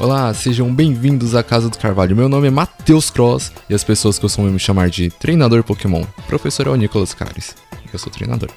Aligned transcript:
Olá, 0.00 0.32
sejam 0.32 0.72
bem-vindos 0.72 1.34
à 1.34 1.42
Casa 1.42 1.68
do 1.68 1.76
Carvalho. 1.76 2.14
Meu 2.14 2.28
nome 2.28 2.46
é 2.46 2.50
Matheus 2.52 3.10
Cross 3.10 3.50
e 3.68 3.74
as 3.74 3.82
pessoas 3.82 4.16
costumam 4.16 4.52
me 4.52 4.58
chamar 4.58 4.88
de 4.88 5.10
treinador 5.10 5.64
Pokémon. 5.64 6.04
Professor 6.28 6.68
é 6.68 6.70
o 6.70 6.76
Nicolas 6.76 7.12
Cares. 7.12 7.56
Eu 7.92 7.98
sou 7.98 8.12
treinador. 8.12 8.48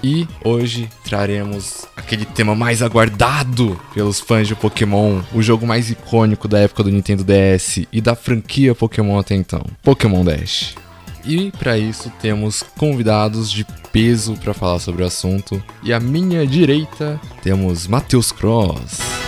E 0.00 0.28
hoje 0.44 0.88
traremos 1.02 1.86
aquele 1.96 2.24
tema 2.24 2.54
mais 2.54 2.82
aguardado 2.82 3.76
pelos 3.92 4.20
fãs 4.20 4.46
de 4.46 4.54
Pokémon, 4.54 5.22
o 5.34 5.42
jogo 5.42 5.66
mais 5.66 5.90
icônico 5.90 6.46
da 6.46 6.60
época 6.60 6.84
do 6.84 6.90
Nintendo 6.92 7.24
DS 7.24 7.88
e 7.90 8.00
da 8.00 8.14
franquia 8.14 8.72
Pokémon 8.72 9.18
até 9.18 9.34
então, 9.34 9.64
Pokémon 9.82 10.24
Dash. 10.24 10.76
E 11.24 11.50
para 11.50 11.76
isso 11.76 12.12
temos 12.22 12.62
convidados 12.78 13.50
de 13.50 13.66
peso 13.90 14.36
para 14.36 14.54
falar 14.54 14.78
sobre 14.78 15.02
o 15.02 15.06
assunto. 15.06 15.60
E 15.82 15.92
à 15.92 15.98
minha 15.98 16.46
direita 16.46 17.20
temos 17.42 17.88
Matheus 17.88 18.30
Cross. 18.30 19.25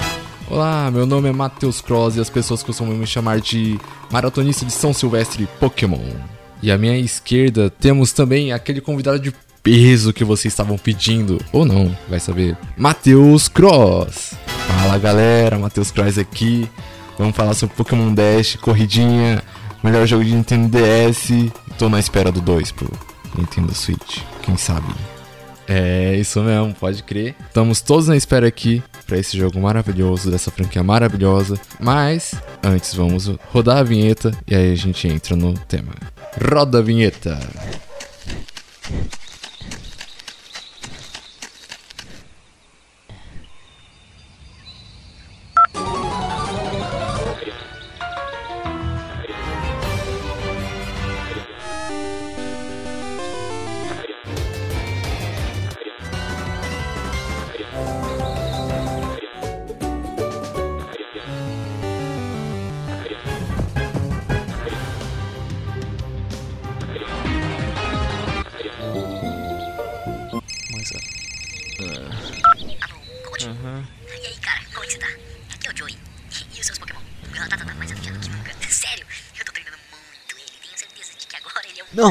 Olá, 0.51 0.91
meu 0.91 1.05
nome 1.05 1.29
é 1.29 1.33
Matheus 1.33 1.83
Cross 1.83 2.17
e 2.17 2.21
as 2.21 2.31
pessoas 2.31 2.63
costumam 2.63 2.95
me 2.97 3.07
chamar 3.07 3.39
de 3.39 3.79
maratonista 4.11 4.65
de 4.65 4.73
São 4.73 4.95
Silvestre 4.95 5.47
Pokémon. 5.61 6.01
E 6.63 6.73
à 6.73 6.79
minha 6.79 6.97
esquerda 6.97 7.69
temos 7.69 8.15
também 8.15 8.51
aquele 8.51 8.81
convidado 8.81 9.19
de 9.19 9.31
peso 9.63 10.11
que 10.11 10.25
vocês 10.25 10.51
estavam 10.51 10.79
pedindo, 10.79 11.39
ou 11.53 11.67
não, 11.67 11.95
vai 12.09 12.19
saber. 12.19 12.57
Matheus 12.79 13.47
Cross. 13.47 14.33
Fala 14.47 14.97
galera, 14.97 15.59
Matheus 15.59 15.91
Cross 15.91 16.17
aqui. 16.17 16.67
Vamos 17.19 17.37
falar 17.37 17.53
sobre 17.53 17.77
Pokémon 17.77 18.15
Dash, 18.15 18.57
corridinha, 18.57 19.43
melhor 19.83 20.07
jogo 20.07 20.25
de 20.25 20.35
Nintendo 20.35 20.71
DS. 20.79 21.53
Tô 21.79 21.91
na 21.91 22.01
espera 22.01 22.33
do 22.33 22.41
2 22.41 22.73
pro 22.73 22.91
Nintendo 23.37 23.75
Switch, 23.75 24.23
quem 24.41 24.57
sabe. 24.57 24.95
É, 25.69 26.17
isso 26.17 26.41
mesmo, 26.41 26.73
pode 26.73 27.03
crer. 27.03 27.37
Estamos 27.49 27.83
todos 27.83 28.09
na 28.09 28.17
espera 28.17 28.49
aqui 28.49 28.83
para 29.09 29.17
esse 29.19 29.39
jogo 29.39 29.59
maravilhoso, 29.59 30.31
dessa 30.31 30.51
franquia 30.51 30.83
maravilhosa. 30.83 31.59
Mas, 31.81 32.35
antes, 32.63 32.95
vamos 32.95 33.27
rodar 33.51 33.79
a 33.79 33.83
vinheta 33.83 34.31
e 34.47 34.55
aí 34.55 34.71
a 34.71 34.77
gente 34.77 35.09
entra 35.09 35.35
no 35.35 35.55
tema. 35.55 35.93
Roda 36.53 36.79
a 36.79 36.83
vinheta! 36.83 37.39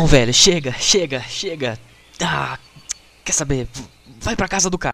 Velho, 0.08 0.34
chega, 0.34 0.72
chega, 0.72 1.20
chega. 1.20 1.78
Ah, 2.22 2.58
quer 3.26 3.34
saber? 3.34 3.68
Vai 4.22 4.38
pra 4.38 4.48
casa 4.48 4.70
do 4.70 4.78
cara. 4.78 4.94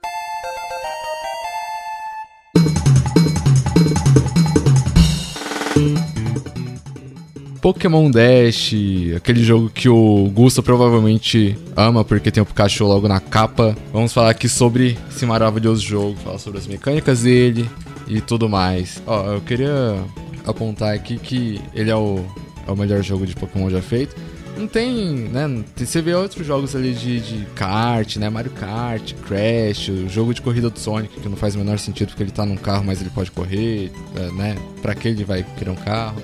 Pokémon 7.62 8.12
Dash, 8.12 8.74
aquele 9.16 9.42
jogo 9.44 9.70
que 9.70 9.88
o 9.88 10.30
Gusta 10.34 10.62
provavelmente 10.62 11.58
ama 11.78 12.04
porque 12.04 12.32
tem 12.32 12.42
o 12.42 12.46
Pikachu 12.46 12.84
logo 12.86 13.08
na 13.08 13.20
capa. 13.20 13.78
Vamos 13.94 14.12
falar 14.12 14.32
aqui 14.32 14.50
sobre 14.50 14.98
esse 15.10 15.26
maravilhoso 15.28 15.82
jogo, 15.82 16.18
falar 16.18 16.40
sobre 16.40 16.60
as 16.60 16.68
mecânicas 16.68 17.22
dele 17.22 17.70
e 18.08 18.20
tudo 18.20 18.50
mais. 18.50 19.02
Ó, 19.06 19.34
eu 19.34 19.42
queria 19.42 20.04
apontar 20.44 20.94
aqui 20.94 21.18
que 21.18 21.62
ele 21.74 21.92
é 21.92 21.96
o, 21.96 22.26
é 22.68 22.72
o 22.72 22.76
melhor 22.76 23.02
jogo 23.04 23.28
de 23.28 23.36
Pokémon 23.36 23.70
já 23.70 23.82
feito. 23.82 24.33
Não 24.58 24.68
tem, 24.68 25.30
né? 25.30 25.64
Você 25.76 26.02
vê 26.02 26.14
outros 26.14 26.46
jogos 26.46 26.76
ali 26.76 26.94
de, 26.94 27.20
de 27.20 27.46
kart, 27.56 28.18
né? 28.18 28.30
Mario 28.30 28.52
Kart, 28.52 29.14
Crash, 29.26 29.90
o 29.90 30.08
jogo 30.08 30.34
de 30.34 30.42
corrida 30.42 30.70
do 30.70 30.78
Sonic, 30.78 31.20
que 31.20 31.28
não 31.28 31.36
faz 31.36 31.56
o 31.56 31.58
menor 31.58 31.80
sentido 31.80 32.10
porque 32.10 32.24
ele 32.24 32.32
tá 32.32 32.46
num 32.46 32.56
carro, 32.56 32.84
mas 32.84 33.02
ele 33.02 33.10
pode 33.10 33.32
correr, 33.32 33.92
é, 34.16 34.32
né? 34.34 34.56
Pra 34.82 34.94
que 34.94 35.08
ele 35.08 35.24
vai 35.24 35.44
querer 35.58 35.72
um 35.72 35.76
carro? 35.76 36.22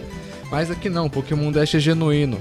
Mas 0.51 0.69
aqui 0.69 0.89
não, 0.89 1.09
Pokémon 1.09 1.51
Dash 1.51 1.75
é 1.75 1.79
genuíno. 1.79 2.39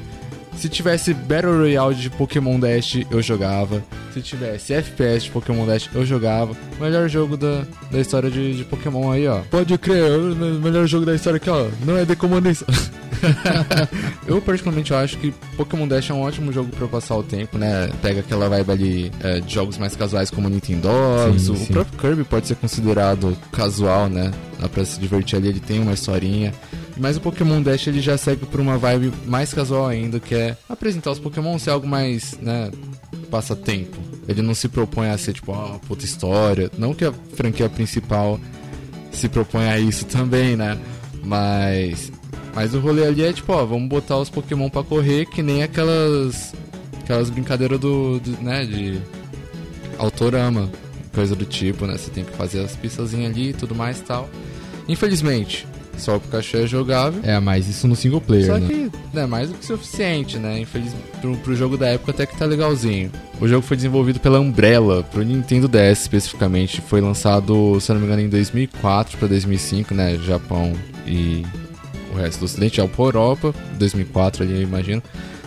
Se 0.59 0.69
tivesse 0.69 1.15
Battle 1.15 1.57
Royale 1.57 1.95
de 1.95 2.11
Pokémon 2.11 2.59
Dash, 2.59 2.99
eu 3.11 3.23
jogava. 3.23 3.83
Se 4.13 4.21
tivesse 4.21 4.73
FPS 4.75 5.25
de 5.27 5.31
Pokémon 5.31 5.65
Dash, 5.65 5.89
eu 5.95 6.05
jogava. 6.05 6.57
Melhor 6.81 7.09
jogo 7.09 7.37
da, 7.37 7.63
da 7.91 8.01
história 8.01 8.29
de, 8.29 8.57
de 8.57 8.65
Pokémon 8.65 9.11
aí, 9.13 9.29
ó. 9.29 9.39
Pode 9.51 9.79
crer, 9.79 10.11
o 10.19 10.35
me- 10.35 10.59
melhor 10.59 10.87
jogo 10.89 11.07
da 11.07 11.15
história 11.15 11.37
aqui, 11.37 11.49
ó. 11.49 11.67
Não 11.87 11.97
é 11.97 12.05
The 12.05 12.17
Command 12.17 12.43
eu 14.27 14.41
particularmente 14.41 14.95
acho 14.95 15.17
que 15.19 15.33
Pokémon 15.57 15.89
Dash 15.89 16.11
é 16.11 16.15
um 16.15 16.21
ótimo 16.23 16.53
jogo 16.53 16.71
pra 16.71 16.85
eu 16.85 16.89
passar 16.89 17.17
o 17.17 17.23
tempo, 17.23 17.59
né? 17.59 17.91
Pega 18.03 18.21
aquela 18.21 18.49
vibe 18.49 18.71
ali 18.71 19.13
é, 19.21 19.41
de 19.41 19.53
jogos 19.55 19.77
mais 19.79 19.97
casuais 19.97 20.31
como 20.31 20.49
Nintendogs. 20.49 21.43
Sim, 21.43 21.53
o 21.53 21.57
sim. 21.57 21.73
próprio 21.73 21.99
Kirby 21.99 22.25
pode 22.25 22.47
ser 22.47 22.55
considerado 22.57 23.37
casual, 23.53 24.09
né? 24.09 24.31
Dá 24.61 24.69
pra 24.69 24.85
se 24.85 24.99
divertir 25.01 25.37
ali, 25.37 25.49
ele 25.49 25.61
tem 25.61 25.81
uma 25.81 25.93
historinha. 25.93 26.53
Mas 26.99 27.17
o 27.17 27.21
Pokémon 27.21 27.63
Dash 27.63 27.87
ele 27.87 28.01
já 28.01 28.19
segue 28.19 28.45
por 28.45 28.61
uma 28.61 28.77
vibe 28.77 29.13
mais 29.27 29.55
casual 29.55 29.87
ainda, 29.87 30.19
que 30.19 30.35
é 30.35 30.57
apresentar 30.69 31.13
os 31.13 31.19
Pokémon 31.19 31.59
ser 31.59 31.71
algo 31.71 31.87
mais, 31.87 32.37
né, 32.41 32.71
passatempo. 33.31 33.97
Ele 34.27 34.43
não 34.43 34.55
se 34.55 34.69
propõe 34.69 35.09
a 35.09 35.17
ser 35.17 35.33
tipo, 35.33 35.53
uma 35.53 35.79
puta 35.79 36.05
história. 36.05 36.71
Não 36.77 36.93
que 36.93 37.05
a 37.05 37.13
franquia 37.35 37.69
principal 37.69 38.41
se 39.13 39.29
propõe 39.29 39.69
a 39.69 39.79
isso 39.79 40.05
também, 40.07 40.57
né? 40.57 40.79
Mas 41.25 42.13
mas 42.55 42.75
o 42.75 42.81
rolê 42.81 43.07
ali 43.07 43.23
é 43.23 43.33
tipo, 43.33 43.53
ó, 43.53 43.65
vamos 43.65 43.89
botar 43.89 44.17
os 44.19 44.29
Pokémon 44.29 44.69
pra 44.69 44.83
correr 44.83 45.27
que 45.27 45.43
nem 45.43 45.63
aquelas 45.63 46.53
aquelas 47.01 47.31
brincadeiras 47.31 47.79
do, 47.79 48.19
do 48.19 48.31
né, 48.43 48.65
de 48.65 49.01
autorama, 49.97 50.71
coisa 51.15 51.37
do 51.37 51.45
tipo, 51.45 51.87
né? 51.87 51.97
Você 51.97 52.11
tem 52.11 52.25
que 52.25 52.33
fazer 52.33 52.61
as 52.61 52.75
pistazinhas 52.75 53.33
ali 53.33 53.51
e 53.51 53.53
tudo 53.53 53.75
mais 53.75 54.01
e 54.01 54.03
tal. 54.03 54.29
Infelizmente, 54.89 55.67
só 55.99 56.17
o 56.17 56.21
Pikachu 56.21 56.59
é 56.59 56.67
jogável. 56.67 57.21
É, 57.23 57.39
mas 57.41 57.69
isso 57.69 57.87
no 57.87 57.97
single 57.97 58.21
player, 58.21 58.47
Só 58.47 58.59
né? 58.59 58.67
que 58.67 59.19
é 59.19 59.27
mais 59.27 59.49
do 59.49 59.55
que 59.57 59.65
suficiente, 59.65 60.39
né? 60.39 60.61
Infeliz... 60.61 60.95
Pro, 61.21 61.37
pro 61.39 61.55
jogo 61.55 61.77
da 61.77 61.89
época 61.89 62.13
até 62.13 62.27
que 62.27 62.37
tá 62.37 62.45
legalzinho. 62.45 63.11
O 63.41 63.49
jogo 63.49 63.63
foi 63.63 63.77
desenvolvido 63.77 64.21
pela 64.21 64.41
Umbrella, 64.41 65.03
pro 65.03 65.23
Nintendo 65.23 65.69
DS 65.69 66.01
especificamente. 66.03 66.81
Foi 66.81 67.01
lançado, 67.01 67.79
se 67.81 67.93
não 67.93 68.01
me 68.01 68.07
engano, 68.07 68.23
em 68.23 68.29
2004 68.29 69.19
pra 69.19 69.29
2005, 69.29 69.95
né? 69.95 70.19
Japão 70.25 70.73
e 71.07 71.45
o 72.13 72.17
resto 72.17 72.41
do 72.41 72.45
ocidente. 72.45 72.77
Já 72.77 72.87
por 72.87 73.15
Europa, 73.15 73.55
2004 73.79 74.45
ali, 74.45 74.55
eu 74.55 74.63
imagino. 74.63 75.03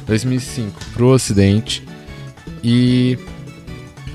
2005 0.05 0.79
pro 0.93 1.07
ocidente. 1.07 1.83
E 2.63 3.17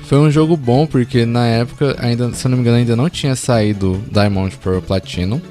foi 0.03 0.19
um 0.19 0.31
jogo 0.31 0.55
bom 0.55 0.87
porque 0.87 1.25
na 1.25 1.45
época, 1.45 1.95
ainda, 1.99 2.31
se 2.33 2.45
eu 2.45 2.49
não 2.49 2.57
me 2.57 2.61
engano, 2.61 2.77
ainda 2.77 2.95
não 2.95 3.09
tinha 3.09 3.35
saído 3.35 4.01
Diamond 4.09 4.55
Pearl 4.57 4.79
Platinum. 4.79 5.41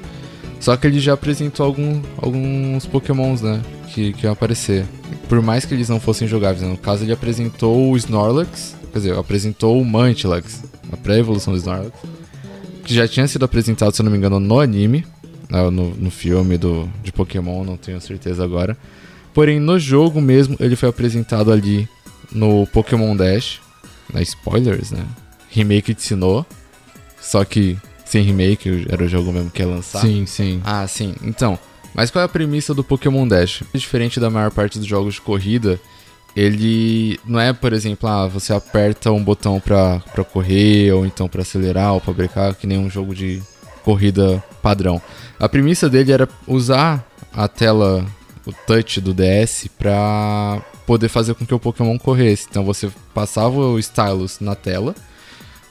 Só 0.59 0.75
que 0.75 0.87
ele 0.87 0.99
já 0.99 1.13
apresentou 1.13 1.65
algum, 1.65 2.01
alguns 2.17 2.85
pokémons, 2.85 3.41
né? 3.41 3.61
Que, 3.93 4.13
que 4.13 4.25
iam 4.25 4.33
aparecer. 4.33 4.85
Por 5.29 5.41
mais 5.41 5.65
que 5.65 5.73
eles 5.73 5.89
não 5.89 5.99
fossem 5.99 6.27
jogáveis, 6.27 6.61
né? 6.61 6.69
no 6.69 6.77
caso 6.77 7.03
ele 7.03 7.13
apresentou 7.13 7.91
o 7.91 7.97
Snorlax, 7.97 8.75
quer 8.91 8.99
dizer, 8.99 9.17
apresentou 9.17 9.79
o 9.79 9.85
Mantilax, 9.85 10.63
a 10.91 10.97
pré-evolução 10.97 11.53
do 11.53 11.59
Snorlax, 11.59 11.91
que 12.83 12.93
já 12.93 13.07
tinha 13.07 13.27
sido 13.27 13.43
apresentado, 13.45 13.93
se 13.93 14.01
eu 14.01 14.05
não 14.05 14.11
me 14.11 14.17
engano, 14.17 14.39
no 14.39 14.59
anime, 14.59 15.05
né, 15.49 15.69
no, 15.69 15.93
no 15.95 16.11
filme 16.11 16.57
do, 16.57 16.89
de 17.03 17.11
Pokémon, 17.11 17.63
não 17.63 17.77
tenho 17.77 17.99
certeza 17.99 18.43
agora. 18.43 18.77
Porém, 19.33 19.59
no 19.59 19.77
jogo 19.77 20.21
mesmo, 20.21 20.55
ele 20.59 20.75
foi 20.75 20.89
apresentado 20.89 21.51
ali 21.51 21.87
no 22.31 22.65
Pokémon 22.67 23.15
Dash, 23.15 23.59
na 24.13 24.21
spoilers, 24.21 24.91
né? 24.91 25.05
Remake 25.49 25.93
de 25.93 26.01
Sinnoh, 26.01 26.45
só 27.19 27.43
que 27.43 27.77
sem 28.07 28.23
remake, 28.23 28.85
era 28.89 29.03
o 29.03 29.07
jogo 29.07 29.31
mesmo 29.31 29.49
que 29.49 29.61
ia 29.61 29.67
lançar. 29.67 30.01
Sim, 30.01 30.25
sim. 30.25 30.61
Ah, 30.63 30.87
sim. 30.87 31.13
Então, 31.23 31.59
mas 31.93 32.09
qual 32.09 32.21
é 32.21 32.25
a 32.25 32.29
premissa 32.29 32.73
do 32.73 32.83
Pokémon 32.83 33.27
Dash? 33.27 33.63
Diferente 33.73 34.19
da 34.19 34.29
maior 34.29 34.51
parte 34.51 34.77
dos 34.79 34.87
jogos 34.87 35.15
de 35.15 35.21
corrida, 35.21 35.79
ele 36.35 37.19
não 37.25 37.39
é, 37.39 37.51
por 37.51 37.73
exemplo, 37.73 38.07
ah, 38.07 38.27
você 38.27 38.53
aperta 38.53 39.11
um 39.11 39.23
botão 39.23 39.59
pra, 39.59 39.99
pra 40.13 40.23
correr, 40.23 40.91
ou 40.91 41.05
então 41.05 41.27
pra 41.27 41.41
acelerar, 41.41 41.93
ou 41.93 42.01
pra 42.01 42.13
brecar, 42.13 42.55
que 42.55 42.67
nem 42.67 42.77
um 42.77 42.89
jogo 42.89 43.15
de 43.15 43.41
corrida 43.83 44.43
padrão. 44.61 45.01
A 45.39 45.49
premissa 45.49 45.89
dele 45.89 46.11
era 46.11 46.29
usar 46.47 47.05
a 47.33 47.47
tela, 47.47 48.05
o 48.45 48.53
touch 48.65 49.01
do 49.01 49.13
DS, 49.13 49.67
pra 49.77 50.61
poder 50.85 51.09
fazer 51.09 51.33
com 51.33 51.45
que 51.45 51.53
o 51.53 51.59
Pokémon 51.59 51.97
corresse. 51.97 52.47
Então 52.49 52.63
você 52.63 52.89
passava 53.13 53.57
o 53.57 53.79
stylus 53.79 54.39
na 54.39 54.55
tela, 54.55 54.95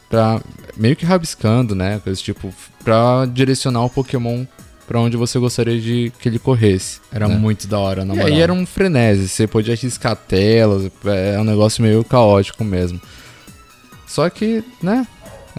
pra 0.09 0.41
meio 0.77 0.97
que 0.97 1.05
rabiscando, 1.05 1.75
né? 1.75 2.01
Coisa 2.03 2.21
tipo, 2.21 2.53
pra 2.85 3.27
direcionar 3.27 3.85
o 3.85 3.91
Pokémon 3.91 4.45
pra 4.87 5.01
onde 5.01 5.17
você 5.17 5.39
gostaria 5.39 5.81
de 5.81 6.13
que 6.21 6.29
ele 6.29 6.39
corresse. 6.39 7.01
Era 7.13 7.27
né? 7.27 7.37
muito 7.37 7.67
da 7.67 7.79
hora, 7.79 8.05
na 8.05 8.15
E 8.15 8.17
moral. 8.19 8.33
aí 8.33 8.41
era 8.41 8.53
um 8.53 8.65
frenesi, 8.65 9.29
você 9.29 9.47
podia 9.47 9.75
riscar 9.75 10.15
telas, 10.15 10.91
é 11.05 11.39
um 11.41 11.45
negócio 11.45 11.83
meio 11.83 12.05
caótico 12.05 12.63
mesmo. 12.63 13.01
Só 14.07 14.31
que, 14.31 14.63
né, 14.81 15.07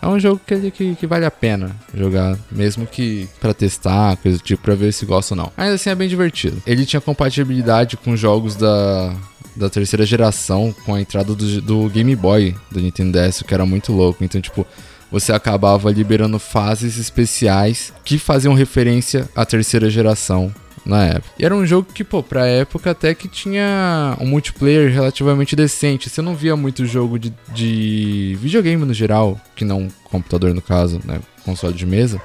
é 0.02 0.08
um 0.08 0.20
jogo 0.20 0.40
que, 0.46 0.72
que, 0.72 0.96
que 0.96 1.08
vale 1.08 1.26
a 1.26 1.32
pena 1.32 1.76
jogar, 1.94 2.38
mesmo 2.50 2.88
que 2.88 3.28
pra 3.42 3.54
testar, 3.54 4.16
coisa 4.18 4.38
do 4.38 4.44
tipo, 4.44 4.64
pra 4.64 4.76
ver 4.76 4.94
se 4.94 5.06
gosta 5.06 5.34
ou 5.34 5.38
não. 5.38 5.52
Ainda 5.58 5.76
assim 5.76 5.90
é 5.90 5.96
bem 5.96 6.08
divertido. 6.08 6.62
Ele 6.66 6.86
tinha 6.86 7.02
compatibilidade 7.02 7.98
com 7.98 8.16
jogos 8.16 8.56
da, 8.56 9.14
da 9.58 9.70
terceira 9.70 10.06
geração, 10.06 10.74
com 10.86 10.94
a 10.94 11.02
entrada 11.02 11.34
do, 11.36 11.62
do 11.62 11.90
Game 11.90 12.16
Boy 12.16 12.56
do 12.72 12.80
Nintendo 12.80 13.18
DS, 13.18 13.42
que 13.42 13.54
era 13.54 13.66
muito 13.66 13.92
louco. 13.92 14.24
Então, 14.24 14.40
tipo, 14.40 14.66
você 15.12 15.34
acabava 15.34 15.92
liberando 15.92 16.40
fases 16.40 16.98
especiais 16.98 17.94
que 18.04 18.18
faziam 18.18 18.54
referência 18.54 19.28
à 19.36 19.46
terceira 19.46 19.90
geração 19.90 20.54
na 20.86 21.06
época. 21.06 21.30
E 21.38 21.46
era 21.46 21.56
um 21.56 21.66
jogo 21.66 21.88
que, 21.94 22.04
pô, 22.04 22.24
pra 22.24 22.48
época 22.48 22.92
até 22.92 23.14
que 23.14 23.28
tinha 23.28 24.16
um 24.20 24.26
multiplayer 24.26 24.92
relativamente 24.92 25.56
decente. 25.56 26.10
Você 26.10 26.22
não 26.22 26.36
via 26.36 26.56
muito 26.56 26.86
jogo 26.86 27.20
de, 27.20 27.34
de 27.54 28.38
videogame 28.40 28.86
no 28.86 28.94
geral, 28.94 29.40
que 29.56 29.66
não 29.66 29.90
computador 30.06 30.54
no 30.54 30.62
caso, 30.62 31.02
né, 31.04 31.20
console 31.44 31.74
de 31.74 31.86
mesa, 31.86 32.22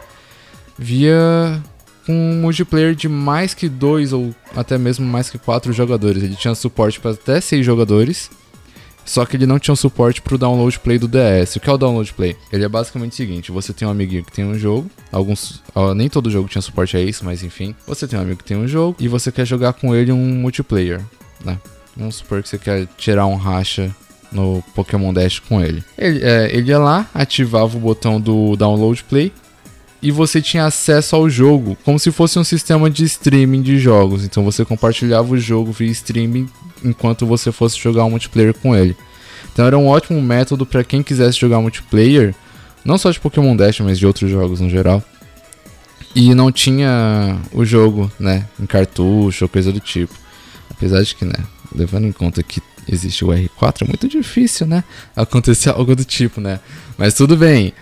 via 0.78 1.60
com 2.06 2.12
um 2.12 2.40
multiplayer 2.40 2.94
de 2.94 3.08
mais 3.08 3.54
que 3.54 3.68
dois 3.68 4.12
ou 4.12 4.34
até 4.56 4.78
mesmo 4.78 5.06
mais 5.06 5.30
que 5.30 5.38
quatro 5.38 5.72
jogadores. 5.72 6.22
Ele 6.22 6.34
tinha 6.34 6.54
suporte 6.54 7.00
para 7.00 7.12
até 7.12 7.40
seis 7.40 7.64
jogadores. 7.64 8.30
Só 9.04 9.24
que 9.26 9.36
ele 9.36 9.46
não 9.46 9.58
tinha 9.58 9.74
suporte 9.74 10.22
pro 10.22 10.38
download 10.38 10.78
play 10.78 10.96
do 10.96 11.08
DS. 11.08 11.56
O 11.56 11.60
que 11.60 11.68
é 11.68 11.72
o 11.72 11.76
download 11.76 12.12
play? 12.14 12.36
Ele 12.52 12.64
é 12.64 12.68
basicamente 12.68 13.12
o 13.12 13.16
seguinte: 13.16 13.50
você 13.50 13.72
tem 13.72 13.86
um 13.86 13.90
amiguinho 13.90 14.24
que 14.24 14.30
tem 14.30 14.44
um 14.44 14.56
jogo, 14.56 14.88
alguns, 15.10 15.60
ó, 15.74 15.92
nem 15.92 16.08
todo 16.08 16.30
jogo 16.30 16.48
tinha 16.48 16.62
suporte 16.62 16.96
a 16.96 17.00
isso, 17.00 17.24
mas 17.24 17.42
enfim, 17.42 17.74
você 17.84 18.06
tem 18.06 18.16
um 18.16 18.22
amigo 18.22 18.38
que 18.38 18.44
tem 18.44 18.56
um 18.56 18.68
jogo 18.68 18.96
e 19.00 19.08
você 19.08 19.32
quer 19.32 19.44
jogar 19.44 19.72
com 19.72 19.94
ele 19.94 20.12
um 20.12 20.34
multiplayer, 20.36 21.00
né? 21.44 21.58
Vamos 21.96 22.16
supor 22.16 22.42
que 22.42 22.48
você 22.48 22.58
quer 22.58 22.86
tirar 22.96 23.26
um 23.26 23.34
racha 23.34 23.94
no 24.30 24.62
Pokémon 24.74 25.12
Dash 25.12 25.38
com 25.40 25.60
ele. 25.60 25.84
Ele, 25.98 26.24
é, 26.24 26.56
ele 26.56 26.70
ia 26.70 26.78
lá, 26.78 27.06
ativava 27.12 27.76
o 27.76 27.80
botão 27.80 28.20
do 28.20 28.56
download 28.56 29.04
play 29.04 29.32
e 30.02 30.10
você 30.10 30.42
tinha 30.42 30.64
acesso 30.66 31.14
ao 31.14 31.30
jogo 31.30 31.78
como 31.84 31.98
se 31.98 32.10
fosse 32.10 32.38
um 32.38 32.44
sistema 32.44 32.90
de 32.90 33.04
streaming 33.04 33.62
de 33.62 33.78
jogos. 33.78 34.24
Então 34.24 34.44
você 34.44 34.64
compartilhava 34.64 35.32
o 35.32 35.38
jogo 35.38 35.70
via 35.70 35.90
streaming 35.90 36.48
enquanto 36.84 37.24
você 37.24 37.52
fosse 37.52 37.78
jogar 37.78 38.04
um 38.04 38.10
multiplayer 38.10 38.52
com 38.52 38.74
ele. 38.74 38.96
Então 39.52 39.64
era 39.64 39.78
um 39.78 39.86
ótimo 39.86 40.20
método 40.20 40.66
para 40.66 40.82
quem 40.82 41.02
quisesse 41.02 41.38
jogar 41.38 41.60
multiplayer, 41.60 42.34
não 42.84 42.98
só 42.98 43.10
de 43.10 43.20
Pokémon 43.20 43.54
Dash, 43.54 43.80
mas 43.80 43.98
de 43.98 44.06
outros 44.06 44.28
jogos 44.28 44.60
no 44.60 44.68
geral. 44.68 45.02
E 46.14 46.34
não 46.34 46.50
tinha 46.50 47.38
o 47.52 47.64
jogo, 47.64 48.10
né, 48.18 48.46
em 48.60 48.66
cartucho 48.66 49.44
ou 49.44 49.48
coisa 49.48 49.72
do 49.72 49.80
tipo. 49.80 50.12
Apesar 50.70 51.02
de 51.02 51.14
que, 51.14 51.24
né, 51.24 51.38
levando 51.74 52.06
em 52.06 52.12
conta 52.12 52.42
que 52.42 52.60
existe 52.88 53.24
o 53.24 53.28
R4, 53.28 53.82
é 53.82 53.84
muito 53.86 54.08
difícil, 54.08 54.66
né, 54.66 54.84
acontecer 55.14 55.70
algo 55.70 55.94
do 55.94 56.04
tipo, 56.04 56.40
né. 56.40 56.60
Mas 56.98 57.14
tudo 57.14 57.36
bem. 57.36 57.72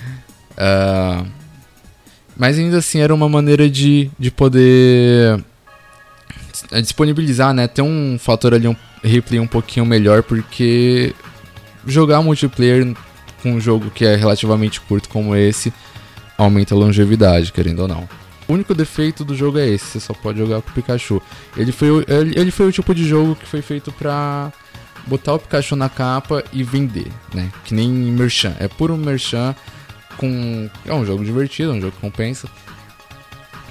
Ah, 0.57 1.25
mas 2.41 2.59
ainda 2.59 2.79
assim 2.79 3.01
era 3.01 3.15
uma 3.15 3.29
maneira 3.29 3.69
de, 3.69 4.11
de 4.19 4.31
poder 4.31 5.45
é, 6.71 6.81
disponibilizar, 6.81 7.53
né? 7.53 7.69
Ter 7.69 7.83
um 7.83 8.19
fator 8.19 8.55
ali, 8.55 8.67
um 8.67 8.75
replay 9.05 9.39
um 9.39 9.47
pouquinho 9.47 9.85
melhor, 9.85 10.23
porque 10.23 11.15
jogar 11.87 12.23
multiplayer 12.23 12.97
com 13.43 13.53
um 13.53 13.61
jogo 13.61 13.91
que 13.91 14.07
é 14.07 14.17
relativamente 14.17 14.81
curto 14.81 15.11
como 15.11 15.37
esse 15.37 15.71
aumenta 16.39 16.75
a 16.75 16.79
longevidade, 16.79 17.53
querendo 17.53 17.81
ou 17.81 17.89
não. 17.89 18.09
O 18.49 18.55
único 18.55 18.75
defeito 18.75 19.23
do 19.23 19.37
jogo 19.37 19.59
é 19.59 19.69
esse, 19.69 19.85
você 19.85 20.01
só 20.01 20.15
pode 20.15 20.39
jogar 20.39 20.63
com 20.63 20.71
o 20.71 20.73
Pikachu. 20.73 21.21
Ele 21.55 21.73
foi, 21.73 22.07
ele, 22.09 22.41
ele 22.41 22.51
foi 22.51 22.69
o 22.69 22.73
tipo 22.73 22.95
de 22.95 23.07
jogo 23.07 23.37
que 23.37 23.47
foi 23.47 23.61
feito 23.61 23.93
pra 23.93 24.51
botar 25.07 25.35
o 25.35 25.39
Pikachu 25.39 25.77
na 25.77 25.91
capa 25.91 26.43
e 26.55 26.63
vender, 26.63 27.09
né? 27.35 27.51
Que 27.67 27.75
nem 27.75 27.91
merchan. 27.91 28.57
É 28.59 28.67
puro 28.67 28.97
merchan 28.97 29.55
com... 30.21 30.69
É 30.85 30.93
um 30.93 31.05
jogo 31.07 31.25
divertido, 31.25 31.73
é 31.73 31.75
um 31.75 31.81
jogo 31.81 31.93
que 31.93 32.01
compensa. 32.01 32.47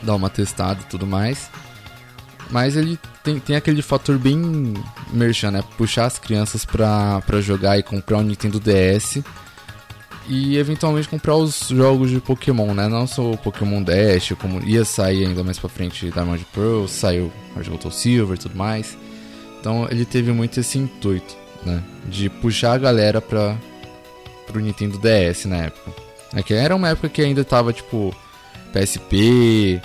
Dá 0.02 0.16
uma 0.16 0.30
testada 0.30 0.80
e 0.82 0.86
tudo 0.86 1.06
mais. 1.06 1.50
Mas 2.50 2.76
ele 2.76 2.98
tem, 3.24 3.40
tem 3.40 3.56
aquele 3.56 3.84
fator 3.84 4.18
bem 4.18 4.74
merchan, 5.14 5.52
né? 5.52 5.64
Puxar 5.78 6.06
as 6.06 6.18
crianças 6.18 6.66
pra, 6.66 7.22
pra 7.22 7.40
jogar 7.40 7.78
e 7.78 7.84
comprar 7.84 8.18
um 8.18 8.24
Nintendo 8.24 8.60
DS. 8.60 9.22
E 10.28 10.58
eventualmente 10.58 11.08
comprar 11.08 11.36
os 11.36 11.70
jogos 11.70 12.10
de 12.10 12.20
Pokémon, 12.20 12.74
né? 12.74 12.88
Não 12.88 13.06
só 13.06 13.32
o 13.32 13.38
Pokémon 13.38 13.82
Dash, 13.84 14.34
como 14.40 14.62
ia 14.64 14.84
sair 14.86 15.28
ainda 15.28 15.44
mais 15.44 15.60
pra 15.60 15.70
frente 15.70 16.10
Diamond 16.10 16.46
Pearl, 16.54 16.88
saiu 16.88 17.32
Soul 17.64 17.92
Silver 17.92 18.36
e 18.36 18.40
tudo 18.40 18.56
mais. 18.56 18.98
Então 19.60 19.88
ele 19.90 20.06
teve 20.06 20.32
muito 20.32 20.60
esse 20.60 20.78
intuito, 20.78 21.36
né? 21.64 21.84
De 22.08 22.30
puxar 22.30 22.74
a 22.74 22.78
galera 22.78 23.22
pra, 23.22 23.58
pro 24.48 24.60
Nintendo 24.60 25.00
DS 25.00 25.46
na 25.46 25.58
época. 25.58 26.09
É 26.34 26.44
que 26.44 26.54
era 26.54 26.76
uma 26.76 26.90
época 26.90 27.10
que 27.10 27.22
ainda 27.22 27.44
tava 27.44 27.74
tipo 27.74 28.16
PSP 28.72 29.82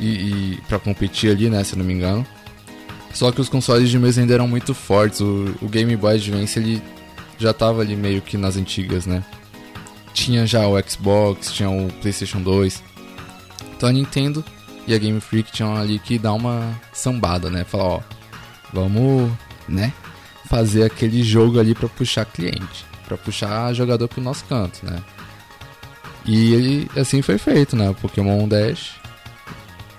e, 0.00 0.06
e 0.06 0.58
para 0.68 0.78
competir 0.78 1.30
ali, 1.30 1.50
né, 1.50 1.62
se 1.64 1.74
eu 1.74 1.78
não 1.78 1.84
me 1.84 1.92
engano. 1.92 2.26
Só 3.12 3.30
que 3.30 3.40
os 3.40 3.48
consoles 3.48 3.90
de 3.90 3.98
mesa 3.98 4.20
ainda 4.20 4.34
eram 4.34 4.48
muito 4.48 4.72
fortes. 4.74 5.20
O, 5.20 5.54
o 5.60 5.68
Game 5.68 5.94
Boy 5.96 6.14
Advance 6.14 6.58
ele 6.58 6.82
já 7.38 7.52
tava 7.52 7.82
ali 7.82 7.94
meio 7.94 8.22
que 8.22 8.36
nas 8.36 8.56
antigas, 8.56 9.04
né? 9.04 9.22
Tinha 10.14 10.46
já 10.46 10.66
o 10.66 10.80
Xbox, 10.82 11.52
tinha 11.52 11.68
o 11.68 11.92
PlayStation 12.00 12.40
2. 12.40 12.82
Então 13.76 13.88
a 13.88 13.92
Nintendo 13.92 14.44
e 14.86 14.94
a 14.94 14.98
Game 14.98 15.20
Freak 15.20 15.52
tinham 15.52 15.76
ali 15.76 15.98
que 15.98 16.18
dar 16.18 16.32
uma 16.32 16.80
sambada, 16.92 17.50
né? 17.50 17.64
Falar, 17.64 17.84
ó, 17.84 18.00
vamos, 18.72 19.30
né, 19.68 19.92
fazer 20.48 20.84
aquele 20.84 21.22
jogo 21.22 21.60
ali 21.60 21.74
pra 21.74 21.88
puxar 21.88 22.24
cliente, 22.24 22.84
pra 23.06 23.16
puxar 23.16 23.72
jogador 23.74 24.08
pro 24.08 24.20
nosso 24.20 24.44
canto, 24.44 24.84
né? 24.84 25.02
E 26.24 26.52
ele, 26.54 26.90
assim 26.96 27.20
foi 27.22 27.38
feito, 27.38 27.74
né? 27.76 27.94
Pokémon 28.00 28.46
Dash 28.46 29.02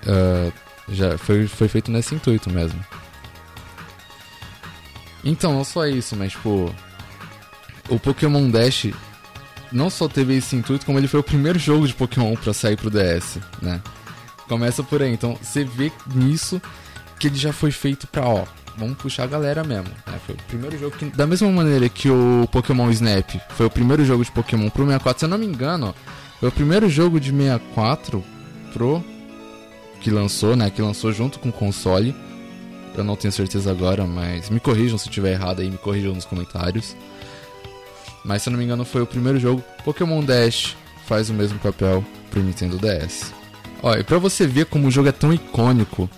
ah, 0.06 0.50
já 0.88 1.16
foi, 1.16 1.46
foi 1.46 1.68
feito 1.68 1.90
nesse 1.90 2.14
intuito 2.14 2.50
mesmo. 2.50 2.78
Então, 5.24 5.54
não 5.54 5.64
só 5.64 5.86
isso, 5.86 6.14
mas 6.14 6.32
tipo, 6.32 6.74
o 7.88 7.98
Pokémon 7.98 8.50
Dash 8.50 8.88
não 9.72 9.88
só 9.88 10.06
teve 10.06 10.36
esse 10.36 10.54
intuito, 10.54 10.84
como 10.84 10.98
ele 10.98 11.08
foi 11.08 11.20
o 11.20 11.24
primeiro 11.24 11.58
jogo 11.58 11.86
de 11.86 11.94
Pokémon 11.94 12.34
pra 12.36 12.52
sair 12.52 12.76
pro 12.76 12.90
DS, 12.90 13.38
né? 13.62 13.80
Começa 14.46 14.82
por 14.82 15.02
aí, 15.02 15.12
então 15.12 15.38
você 15.40 15.64
vê 15.64 15.90
nisso 16.14 16.60
que 17.18 17.28
ele 17.28 17.36
já 17.36 17.52
foi 17.52 17.70
feito 17.70 18.06
pra, 18.06 18.26
ó, 18.26 18.44
vamos 18.76 18.96
puxar 18.96 19.24
a 19.24 19.26
galera 19.26 19.62
mesmo. 19.64 19.88
Né? 20.06 20.18
Foi 20.26 20.34
o 20.34 20.38
primeiro 20.48 20.78
jogo 20.78 20.96
que, 20.96 21.06
da 21.06 21.26
mesma 21.26 21.50
maneira 21.50 21.88
que 21.88 22.08
o 22.08 22.48
Pokémon 22.50 22.90
Snap 22.90 23.30
foi 23.50 23.66
o 23.66 23.70
primeiro 23.70 24.04
jogo 24.04 24.24
de 24.24 24.30
Pokémon 24.30 24.68
pro 24.70 24.84
64, 24.84 25.20
se 25.20 25.24
eu 25.24 25.28
não 25.28 25.38
me 25.38 25.46
engano, 25.46 25.94
foi 26.40 26.48
o 26.48 26.52
primeiro 26.52 26.88
jogo 26.88 27.18
de 27.20 27.30
64 27.30 28.24
pro 28.72 29.02
que 30.00 30.10
lançou, 30.10 30.54
né? 30.54 30.68
Que 30.68 30.82
lançou 30.82 31.12
junto 31.12 31.38
com 31.38 31.48
o 31.48 31.52
console. 31.52 32.14
Eu 32.94 33.02
não 33.02 33.16
tenho 33.16 33.32
certeza 33.32 33.70
agora, 33.70 34.06
mas 34.06 34.50
me 34.50 34.60
corrijam 34.60 34.98
se 34.98 35.08
tiver 35.08 35.32
errado 35.32 35.60
aí, 35.60 35.70
me 35.70 35.78
corrijam 35.78 36.14
nos 36.14 36.26
comentários. 36.26 36.94
Mas 38.24 38.42
se 38.42 38.48
eu 38.48 38.52
não 38.52 38.58
me 38.58 38.64
engano, 38.64 38.84
foi 38.84 39.00
o 39.00 39.06
primeiro 39.06 39.40
jogo. 39.40 39.64
Pokémon 39.84 40.22
Dash 40.22 40.76
faz 41.06 41.30
o 41.30 41.34
mesmo 41.34 41.58
papel 41.58 42.04
pro 42.30 42.42
Nintendo 42.42 42.78
DS. 42.78 43.32
Ó, 43.82 43.94
e 43.94 44.04
pra 44.04 44.18
você 44.18 44.46
ver 44.46 44.66
como 44.66 44.88
o 44.88 44.90
jogo 44.90 45.08
é 45.08 45.12
tão 45.12 45.32
icônico, 45.32 46.08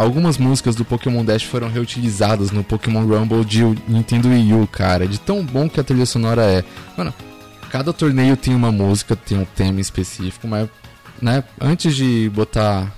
algumas 0.00 0.38
músicas 0.38 0.74
do 0.74 0.84
Pokémon 0.84 1.24
Dash 1.24 1.42
foram 1.42 1.68
reutilizadas 1.68 2.50
no 2.50 2.64
Pokémon 2.64 3.04
Rumble 3.04 3.44
de 3.44 3.62
Nintendo 3.86 4.28
Wii 4.28 4.54
U, 4.54 4.66
cara. 4.66 5.06
De 5.06 5.18
tão 5.18 5.44
bom 5.44 5.68
que 5.68 5.78
a 5.78 5.84
trilha 5.84 6.06
sonora 6.06 6.42
é. 6.42 6.64
Mano, 6.96 7.12
cada 7.70 7.92
torneio 7.92 8.36
tem 8.36 8.54
uma 8.54 8.72
música, 8.72 9.14
tem 9.14 9.38
um 9.38 9.44
tema 9.44 9.80
específico, 9.80 10.48
mas, 10.48 10.68
né, 11.20 11.44
antes 11.60 11.94
de 11.94 12.30
botar 12.30 12.92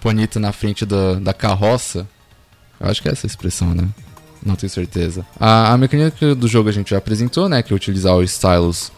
Ponita 0.00 0.38
na 0.38 0.52
frente 0.52 0.86
da, 0.86 1.14
da 1.14 1.34
carroça, 1.34 2.06
eu 2.80 2.88
acho 2.88 3.02
que 3.02 3.08
é 3.08 3.12
essa 3.12 3.26
a 3.26 3.28
expressão, 3.28 3.74
né? 3.74 3.88
Não 4.44 4.54
tenho 4.54 4.70
certeza. 4.70 5.26
A, 5.40 5.72
a 5.72 5.78
mecânica 5.78 6.34
do 6.34 6.46
jogo 6.46 6.68
a 6.68 6.72
gente 6.72 6.90
já 6.90 6.98
apresentou, 6.98 7.48
né? 7.48 7.62
Que 7.62 7.72
é 7.72 7.76
utilizar 7.76 8.14
o 8.14 8.22
Stylus 8.22 8.92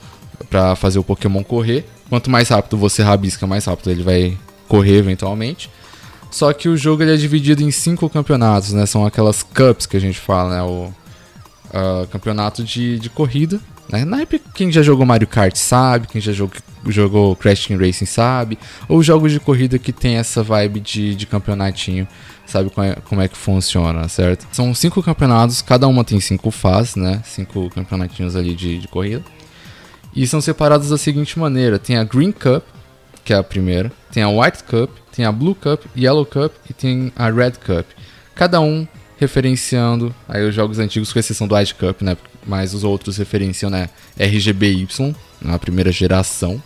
pra 0.50 0.76
fazer 0.76 0.98
o 0.98 1.04
Pokémon 1.04 1.42
correr. 1.42 1.86
Quanto 2.08 2.30
mais 2.30 2.48
rápido 2.48 2.76
você 2.76 3.02
rabisca, 3.02 3.46
mais 3.46 3.64
rápido 3.64 3.90
ele 3.90 4.02
vai 4.02 4.36
correr 4.68 4.96
eventualmente. 4.96 5.70
Só 6.36 6.52
que 6.52 6.68
o 6.68 6.76
jogo 6.76 7.02
ele 7.02 7.14
é 7.14 7.16
dividido 7.16 7.62
em 7.62 7.70
cinco 7.70 8.10
campeonatos, 8.10 8.74
né? 8.74 8.84
São 8.84 9.06
aquelas 9.06 9.42
cups 9.42 9.86
que 9.86 9.96
a 9.96 10.00
gente 10.00 10.18
fala, 10.18 10.50
né? 10.50 10.62
O 10.62 10.92
ah, 11.72 12.06
campeonato 12.12 12.62
de, 12.62 12.98
de 12.98 13.08
corrida. 13.08 13.58
Né? 13.90 14.04
Na 14.04 14.20
época, 14.20 14.44
quem 14.54 14.70
já 14.70 14.82
jogou 14.82 15.06
Mario 15.06 15.26
Kart 15.26 15.56
sabe, 15.56 16.06
quem 16.06 16.20
já 16.20 16.32
jogou, 16.32 16.58
jogou 16.88 17.34
Crash 17.36 17.64
Team 17.64 17.80
Racing 17.80 18.04
sabe. 18.04 18.58
Ou 18.86 19.02
jogos 19.02 19.32
de 19.32 19.40
corrida 19.40 19.78
que 19.78 19.94
tem 19.94 20.16
essa 20.16 20.42
vibe 20.42 20.80
de, 20.80 21.14
de 21.14 21.24
campeonatinho, 21.24 22.06
sabe 22.44 22.68
como 22.68 22.86
é, 22.86 22.96
como 22.96 23.22
é 23.22 23.28
que 23.28 23.36
funciona, 23.38 24.06
certo? 24.06 24.46
São 24.52 24.74
cinco 24.74 25.02
campeonatos, 25.02 25.62
cada 25.62 25.88
uma 25.88 26.04
tem 26.04 26.20
cinco 26.20 26.50
fases, 26.50 26.96
né? 26.96 27.22
Cinco 27.24 27.70
campeonatinhos 27.70 28.36
ali 28.36 28.54
de, 28.54 28.78
de 28.78 28.88
corrida. 28.88 29.24
E 30.14 30.26
são 30.26 30.42
separados 30.42 30.90
da 30.90 30.98
seguinte 30.98 31.38
maneira: 31.38 31.78
tem 31.78 31.96
a 31.96 32.04
Green 32.04 32.30
Cup, 32.30 32.62
que 33.24 33.32
é 33.32 33.36
a 33.38 33.42
primeira, 33.42 33.90
tem 34.12 34.22
a 34.22 34.28
White 34.28 34.64
Cup, 34.64 34.90
tem 35.16 35.24
a 35.24 35.32
Blue 35.32 35.54
Cup, 35.54 35.82
Yellow 35.96 36.26
Cup 36.26 36.52
e 36.68 36.74
tem 36.74 37.10
a 37.16 37.30
Red 37.30 37.52
Cup. 37.52 37.86
Cada 38.34 38.60
um 38.60 38.86
referenciando 39.16 40.14
aí 40.28 40.46
os 40.46 40.54
jogos 40.54 40.78
antigos, 40.78 41.10
com 41.10 41.18
exceção 41.18 41.48
do 41.48 41.54
White 41.56 41.74
Cup, 41.74 42.02
né? 42.02 42.18
Mas 42.46 42.74
os 42.74 42.84
outros 42.84 43.16
referenciam, 43.16 43.70
né? 43.70 43.88
RGBY, 44.18 44.86
na 45.40 45.58
primeira 45.58 45.90
geração 45.90 46.62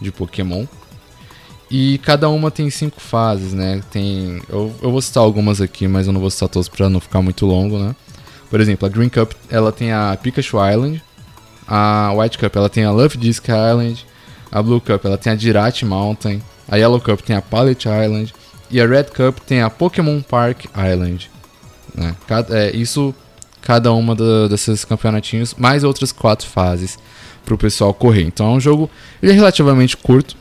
de 0.00 0.10
Pokémon. 0.10 0.64
E 1.70 1.98
cada 1.98 2.28
uma 2.30 2.50
tem 2.50 2.70
cinco 2.70 3.00
fases, 3.00 3.52
né? 3.52 3.82
Tem. 3.90 4.40
Eu, 4.48 4.74
eu 4.82 4.90
vou 4.90 5.02
citar 5.02 5.22
algumas 5.22 5.60
aqui, 5.60 5.86
mas 5.86 6.06
eu 6.06 6.12
não 6.12 6.20
vou 6.20 6.30
citar 6.30 6.48
todas 6.48 6.68
pra 6.68 6.88
não 6.88 7.00
ficar 7.00 7.20
muito 7.20 7.44
longo, 7.44 7.78
né? 7.78 7.94
Por 8.48 8.60
exemplo, 8.60 8.86
a 8.86 8.88
Green 8.88 9.10
Cup 9.10 9.32
ela 9.50 9.70
tem 9.70 9.92
a 9.92 10.16
Pikachu 10.22 10.56
Island. 10.56 11.02
A 11.68 12.12
White 12.16 12.38
Cup 12.38 12.56
ela 12.56 12.70
tem 12.70 12.84
a 12.84 12.90
Love 12.90 13.18
Disc 13.18 13.44
Island. 13.46 14.06
A 14.50 14.62
Blue 14.62 14.80
Cup 14.80 15.04
ela 15.04 15.18
tem 15.18 15.32
a 15.32 15.36
Jirate 15.36 15.84
Mountain. 15.84 16.40
A 16.68 16.76
Yellow 16.76 17.00
Cup 17.00 17.20
tem 17.20 17.36
a 17.36 17.42
Pallet 17.42 17.86
Island. 17.86 18.34
E 18.70 18.80
a 18.80 18.86
Red 18.86 19.04
Cup 19.04 19.38
tem 19.40 19.60
a 19.60 19.70
Pokémon 19.70 20.20
Park 20.22 20.64
Island. 20.76 21.30
Né? 21.94 22.16
Cada, 22.26 22.58
é, 22.58 22.74
isso, 22.74 23.14
cada 23.60 23.92
uma 23.92 24.14
do, 24.14 24.48
desses 24.48 24.84
campeonatinhos, 24.84 25.54
mais 25.54 25.84
outras 25.84 26.10
quatro 26.10 26.48
fases 26.48 26.98
para 27.44 27.54
o 27.54 27.58
pessoal 27.58 27.92
correr. 27.94 28.22
Então 28.22 28.46
é 28.46 28.50
um 28.50 28.60
jogo 28.60 28.90
ele 29.22 29.32
é 29.32 29.34
relativamente 29.34 29.96
curto, 29.96 30.36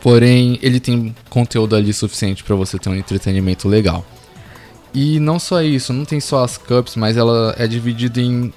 porém 0.00 0.58
ele 0.62 0.80
tem 0.80 1.14
conteúdo 1.28 1.76
ali 1.76 1.92
suficiente 1.92 2.42
para 2.42 2.56
você 2.56 2.78
ter 2.78 2.88
um 2.88 2.96
entretenimento 2.96 3.68
legal. 3.68 4.04
E 4.92 5.18
não 5.18 5.38
só 5.38 5.62
isso, 5.62 5.92
não 5.92 6.04
tem 6.04 6.20
só 6.20 6.44
as 6.44 6.56
cups, 6.56 6.96
mas 6.96 7.16
ela 7.16 7.54
é 7.58 7.66
dividida 7.66 8.20
em 8.20 8.52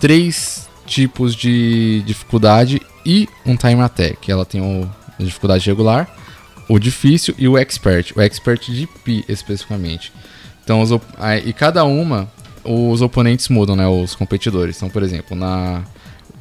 três 0.00 0.68
tipos 0.86 1.34
de 1.34 2.02
dificuldade 2.06 2.80
e 3.04 3.28
um 3.44 3.56
time 3.56 3.80
attack. 3.80 4.30
Ela 4.30 4.44
tem 4.44 4.60
o, 4.60 4.88
a 5.18 5.22
dificuldade 5.22 5.66
regular, 5.66 6.08
o 6.68 6.78
difícil 6.78 7.34
e 7.38 7.48
o 7.48 7.58
expert. 7.58 8.12
O 8.16 8.20
expert 8.20 8.70
de 8.70 8.86
Pi 8.86 9.24
especificamente. 9.28 10.12
Então, 10.64 10.80
os, 10.80 10.90
e 11.44 11.52
cada 11.52 11.84
uma, 11.84 12.30
os 12.64 13.02
oponentes 13.02 13.48
mudam, 13.48 13.74
né? 13.74 13.86
Os 13.86 14.14
competidores. 14.14 14.76
Então, 14.76 14.88
por 14.88 15.02
exemplo, 15.02 15.36
na, 15.36 15.82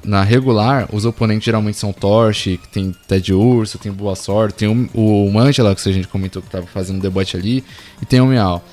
na 0.04 0.24
regular, 0.24 0.88
os 0.92 1.06
oponentes 1.06 1.46
geralmente 1.46 1.78
são 1.78 1.92
Torch, 1.92 2.58
que 2.58 2.68
tem 2.68 2.96
Ted 3.08 3.34
Urso, 3.34 3.78
tem 3.78 3.92
Boa 3.92 4.16
Sorte, 4.16 4.56
tem 4.56 4.90
o, 4.94 5.26
o 5.26 5.32
Mangela, 5.32 5.76
que 5.76 5.90
a 5.90 5.92
gente 5.92 6.08
comentou 6.08 6.42
que 6.42 6.48
estava 6.48 6.66
fazendo 6.68 7.02
debate 7.02 7.36
ali, 7.36 7.64
e 8.02 8.06
tem 8.06 8.22
o 8.22 8.28
Meow. 8.28 8.64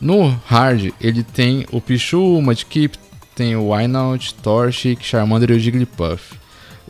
No 0.00 0.28
hard, 0.46 0.92
ele 1.00 1.22
tem 1.22 1.66
o 1.70 1.80
Pichu, 1.80 2.38
o 2.38 2.42
Mudkip, 2.42 2.98
tem 3.34 3.56
o 3.56 3.68
Wynaut, 3.68 4.34
Torchic, 4.34 5.04
Charmander 5.04 5.50
e 5.50 5.54
o 5.54 5.58
Jigglypuff. 5.58 6.38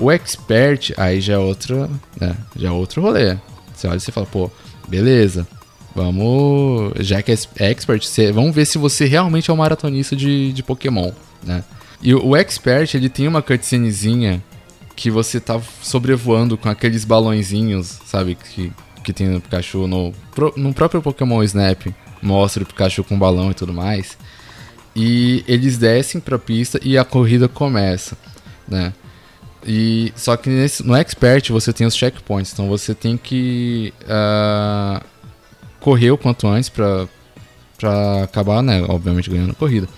O 0.00 0.11
Expert, 0.11 0.92
aí 0.97 1.21
já 1.21 1.35
é 1.35 1.38
outro, 1.38 1.88
né, 2.19 2.35
já 2.57 2.69
é 2.69 2.71
outro 2.71 3.02
rolê. 3.02 3.37
Você 3.75 3.87
olha 3.87 3.97
e 3.97 4.00
você 4.00 4.11
fala, 4.11 4.26
pô, 4.26 4.50
beleza, 4.88 5.47
vamos, 5.95 6.92
já 7.00 7.23
que 7.23 7.30
é 7.30 7.71
Expert, 7.71 8.02
você, 8.02 8.33
vamos 8.33 8.54
ver 8.54 8.64
se 8.64 8.78
você 8.78 9.04
realmente 9.04 9.50
é 9.50 9.52
um 9.52 9.59
maratonista 9.59 10.16
de, 10.16 10.52
de 10.52 10.62
Pokémon, 10.62 11.12
né. 11.42 11.62
E 12.02 12.14
o, 12.14 12.28
o 12.28 12.37
Expert, 12.37 12.95
ele 12.95 13.11
tem 13.11 13.28
uma 13.28 13.42
cutscenezinha 13.42 14.42
que 14.97 15.11
você 15.11 15.38
tá 15.38 15.61
sobrevoando 15.83 16.57
com 16.57 16.69
aqueles 16.69 17.04
balõezinhos, 17.04 17.99
sabe, 18.07 18.35
que, 18.35 18.73
que 19.04 19.12
tem 19.12 19.28
no 19.28 19.40
Pikachu, 19.40 19.87
no, 19.87 20.14
no 20.57 20.75
próprio 20.75 21.02
Pokémon 21.02 21.42
Snap, 21.42 21.87
mostra 22.23 22.62
o 22.62 22.66
Pikachu 22.66 23.04
com 23.04 23.19
balão 23.19 23.50
e 23.50 23.54
tudo 23.54 23.73
mais. 23.73 24.16
E 24.95 25.45
eles 25.47 25.78
descem 25.78 26.21
para 26.21 26.37
a 26.37 26.38
pista 26.38 26.80
e 26.83 26.99
a 26.99 27.04
corrida 27.04 27.49
começa, 27.49 28.16
né? 28.69 28.92
E 29.67 30.12
só 30.17 30.37
que 30.37 30.49
nesse, 30.49 30.87
no 30.87 30.95
expert 30.95 31.50
você 31.50 31.73
tem 31.73 31.87
os 31.87 31.95
checkpoints, 31.95 32.52
então 32.52 32.69
você 32.69 32.95
tem 32.95 33.17
que 33.17 33.93
uh, 34.05 35.05
correr 35.81 36.11
o 36.11 36.19
quanto 36.19 36.47
antes 36.47 36.69
para 36.69 37.09
para 37.76 38.25
acabar, 38.25 38.62
né? 38.62 38.85
Obviamente 38.88 39.31
ganhando 39.31 39.52
a 39.52 39.55
corrida. 39.55 39.88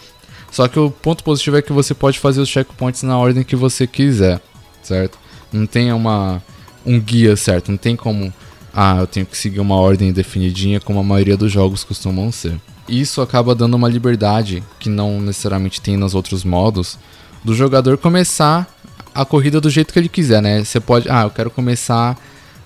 Só 0.53 0.69
que 0.69 0.79
o 0.79 0.89
ponto 0.89 1.25
positivo 1.25 1.57
é 1.57 1.63
que 1.63 1.73
você 1.73 1.95
pode 1.95 2.19
fazer 2.21 2.41
os 2.41 2.49
checkpoints 2.49 3.03
na 3.03 3.19
ordem 3.19 3.43
que 3.43 3.57
você 3.57 3.89
quiser, 3.89 4.41
certo? 4.83 5.19
Não 5.53 5.67
tem 5.67 5.93
uma 5.93 6.43
um 6.87 7.01
guia 7.01 7.37
certo, 7.37 7.71
não 7.71 7.79
tem 7.79 7.97
como 7.97 8.33
ah, 8.75 8.99
eu 9.01 9.07
tenho 9.07 9.27
que 9.27 9.37
seguir 9.37 9.61
uma 9.61 9.77
ordem 9.77 10.13
definidinha 10.13 10.81
como 10.81 10.99
a 11.01 11.03
maioria 11.03 11.37
dos 11.37 11.53
jogos 11.53 11.85
costumam 11.85 12.33
ser. 12.33 12.59
Isso 12.89 13.21
acaba 13.21 13.55
dando 13.55 13.75
uma 13.75 13.89
liberdade 13.89 14.63
que 14.79 14.89
não 14.89 15.21
necessariamente 15.21 15.81
tem 15.81 15.97
nos 15.97 16.15
outros 16.15 16.45
modos 16.45 16.99
do 17.45 17.55
jogador 17.55 17.99
começar 17.99 18.67
a 19.15 19.25
corrida 19.25 19.61
do 19.61 19.71
jeito 19.71 19.93
que 19.93 19.99
ele 19.99 20.09
quiser, 20.09 20.41
né? 20.43 20.65
Você 20.65 20.81
pode, 20.81 21.09
ah, 21.11 21.23
eu 21.23 21.31
quero 21.31 21.51
começar 21.51 22.17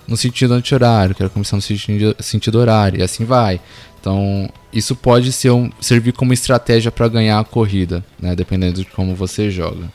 no 0.07 0.15
sentido 0.15 0.53
anti-horário, 0.53 1.13
quero 1.13 1.29
começar 1.29 1.57
no 1.57 1.61
sentido, 1.61 2.59
horário, 2.59 2.99
e 2.99 3.03
assim 3.03 3.25
vai. 3.25 3.59
Então, 3.99 4.49
isso 4.71 4.95
pode 4.95 5.33
ser 5.33 5.51
um, 5.51 5.69
servir 5.81 6.13
como 6.13 6.31
estratégia 6.31 6.91
para 6.91 7.07
ganhar 7.07 7.39
a 7.39 7.43
corrida, 7.43 8.03
né? 8.19 8.35
Dependendo 8.35 8.79
de 8.79 8.85
como 8.85 9.13
você 9.13 9.51
joga. 9.51 9.91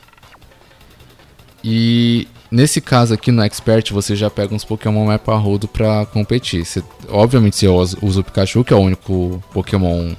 E 1.63 2.27
nesse 2.51 2.79
caso 2.79 3.13
aqui 3.13 3.31
no 3.31 3.41
Expert, 3.41 3.91
você 3.91 4.15
já 4.15 4.29
pega 4.29 4.53
uns 4.53 4.63
Pokémon 4.63 5.05
mais 5.05 5.21
parrudo 5.21 5.67
pra 5.67 6.05
competir. 6.05 6.65
Você, 6.65 6.83
obviamente 7.09 7.55
você 7.55 7.67
usa 7.67 8.19
o 8.19 8.23
Pikachu, 8.23 8.63
que 8.63 8.73
é 8.73 8.75
o 8.75 8.81
único 8.81 9.43
Pokémon 9.51 10.13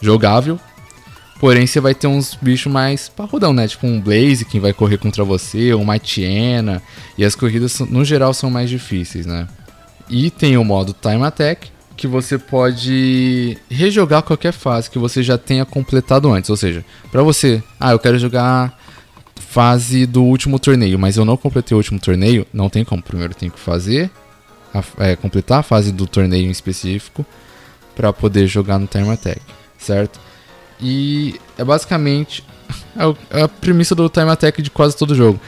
jogável. 0.00 0.60
Porém, 1.38 1.66
você 1.66 1.80
vai 1.80 1.94
ter 1.94 2.06
uns 2.06 2.34
bichos 2.34 2.72
mais 2.72 3.08
parrudão, 3.08 3.52
né? 3.52 3.68
Tipo 3.68 3.86
um 3.86 4.00
Blaze 4.00 4.44
que 4.44 4.58
vai 4.58 4.72
correr 4.72 4.96
contra 4.96 5.22
você, 5.22 5.72
ou 5.72 5.82
uma 5.82 5.98
Tiena. 5.98 6.82
E 7.18 7.24
as 7.24 7.34
corridas, 7.34 7.78
no 7.80 8.04
geral, 8.04 8.32
são 8.32 8.50
mais 8.50 8.70
difíceis, 8.70 9.26
né? 9.26 9.46
E 10.08 10.30
tem 10.30 10.56
o 10.56 10.64
modo 10.64 10.94
Time 10.94 11.24
Attack, 11.24 11.70
que 11.96 12.06
você 12.06 12.38
pode 12.38 13.58
rejogar 13.70 14.22
qualquer 14.22 14.52
fase 14.52 14.90
que 14.90 14.98
você 14.98 15.22
já 15.22 15.36
tenha 15.36 15.64
completado 15.64 16.32
antes. 16.32 16.48
Ou 16.48 16.56
seja, 16.56 16.84
para 17.10 17.22
você, 17.22 17.62
ah, 17.78 17.92
eu 17.92 17.98
quero 17.98 18.18
jogar 18.18 18.78
fase 19.34 20.06
do 20.06 20.22
último 20.22 20.58
torneio, 20.58 20.98
mas 20.98 21.16
eu 21.16 21.24
não 21.24 21.36
completei 21.36 21.74
o 21.74 21.78
último 21.78 21.98
torneio, 21.98 22.46
não 22.52 22.68
tem 22.70 22.84
como. 22.84 23.02
Primeiro 23.02 23.34
tem 23.34 23.50
que 23.50 23.58
fazer, 23.58 24.10
a, 24.72 24.82
é, 25.04 25.16
completar 25.16 25.60
a 25.60 25.62
fase 25.62 25.92
do 25.92 26.06
torneio 26.06 26.46
em 26.46 26.50
específico 26.50 27.24
para 27.94 28.12
poder 28.12 28.46
jogar 28.46 28.78
no 28.78 28.86
Time 28.86 29.08
Attack, 29.08 29.40
certo? 29.78 30.20
E 30.80 31.40
é 31.56 31.64
basicamente 31.64 32.44
é, 32.96 33.38
é 33.38 33.42
a 33.42 33.48
premissa 33.48 33.94
do 33.94 34.08
time 34.08 34.30
attack 34.30 34.60
de 34.60 34.70
quase 34.70 34.96
todo 34.96 35.14
jogo. 35.14 35.40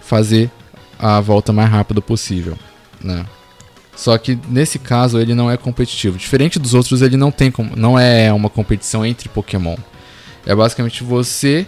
Fazer 0.00 0.50
a 0.98 1.20
volta 1.20 1.52
mais 1.52 1.70
rápida 1.70 2.00
possível, 2.00 2.58
né? 3.02 3.24
Só 3.96 4.18
que 4.18 4.38
nesse 4.48 4.78
caso 4.78 5.18
ele 5.18 5.34
não 5.34 5.50
é 5.50 5.56
competitivo. 5.56 6.18
Diferente 6.18 6.58
dos 6.58 6.74
outros, 6.74 7.00
ele 7.00 7.16
não 7.16 7.30
tem 7.30 7.50
como, 7.50 7.76
não 7.76 7.98
é 7.98 8.32
uma 8.32 8.50
competição 8.50 9.06
entre 9.06 9.28
Pokémon. 9.28 9.76
É 10.44 10.54
basicamente 10.54 11.04
você 11.04 11.66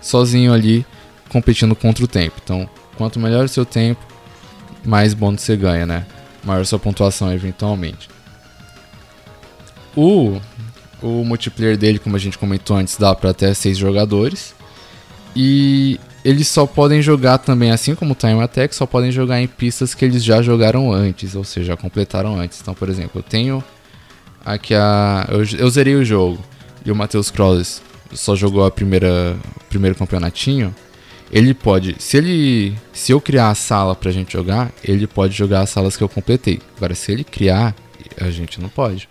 sozinho 0.00 0.52
ali 0.52 0.84
competindo 1.28 1.74
contra 1.74 2.04
o 2.04 2.08
tempo. 2.08 2.36
Então, 2.42 2.68
quanto 2.96 3.20
melhor 3.20 3.44
o 3.44 3.48
seu 3.48 3.64
tempo, 3.64 4.00
mais 4.84 5.14
bônus 5.14 5.42
você 5.42 5.56
ganha, 5.56 5.86
né? 5.86 6.06
Maior 6.42 6.64
sua 6.64 6.78
pontuação 6.78 7.32
eventualmente. 7.32 8.08
O 9.94 10.40
o 11.02 11.24
multiplayer 11.24 11.76
dele, 11.76 11.98
como 11.98 12.16
a 12.16 12.18
gente 12.18 12.38
comentou 12.38 12.76
antes, 12.76 12.96
dá 12.96 13.14
para 13.14 13.30
até 13.30 13.52
6 13.52 13.76
jogadores. 13.76 14.54
E 15.34 15.98
eles 16.24 16.48
só 16.48 16.66
podem 16.66 17.00
jogar 17.00 17.38
também, 17.38 17.70
assim 17.70 17.94
como 17.94 18.12
o 18.12 18.14
Time 18.14 18.40
Attack, 18.42 18.74
só 18.74 18.86
podem 18.86 19.10
jogar 19.10 19.40
em 19.40 19.46
pistas 19.46 19.94
que 19.94 20.04
eles 20.04 20.22
já 20.22 20.42
jogaram 20.42 20.92
antes, 20.92 21.34
ou 21.34 21.44
seja, 21.44 21.68
já 21.68 21.76
completaram 21.76 22.38
antes. 22.38 22.60
Então, 22.60 22.74
por 22.74 22.88
exemplo, 22.88 23.12
eu 23.20 23.22
tenho 23.22 23.64
aqui 24.44 24.74
a. 24.74 25.26
Eu, 25.30 25.44
eu 25.58 25.70
zerei 25.70 25.94
o 25.94 26.04
jogo 26.04 26.38
e 26.84 26.90
o 26.90 26.96
Matheus 26.96 27.30
Crosses 27.30 27.82
só 28.12 28.34
jogou 28.34 28.64
a 28.64 28.70
primeira 28.70 29.36
primeiro 29.68 29.96
campeonatinho. 29.96 30.74
Ele 31.32 31.54
pode, 31.54 31.94
se 32.00 32.16
ele, 32.16 32.76
se 32.92 33.12
eu 33.12 33.20
criar 33.20 33.50
a 33.50 33.54
sala 33.54 33.94
pra 33.94 34.10
gente 34.10 34.32
jogar, 34.32 34.72
ele 34.82 35.06
pode 35.06 35.32
jogar 35.32 35.60
as 35.60 35.70
salas 35.70 35.96
que 35.96 36.02
eu 36.02 36.08
completei. 36.08 36.60
Agora, 36.76 36.92
se 36.92 37.12
ele 37.12 37.22
criar, 37.22 37.72
a 38.20 38.30
gente 38.30 38.60
não 38.60 38.68
pode 38.68 39.08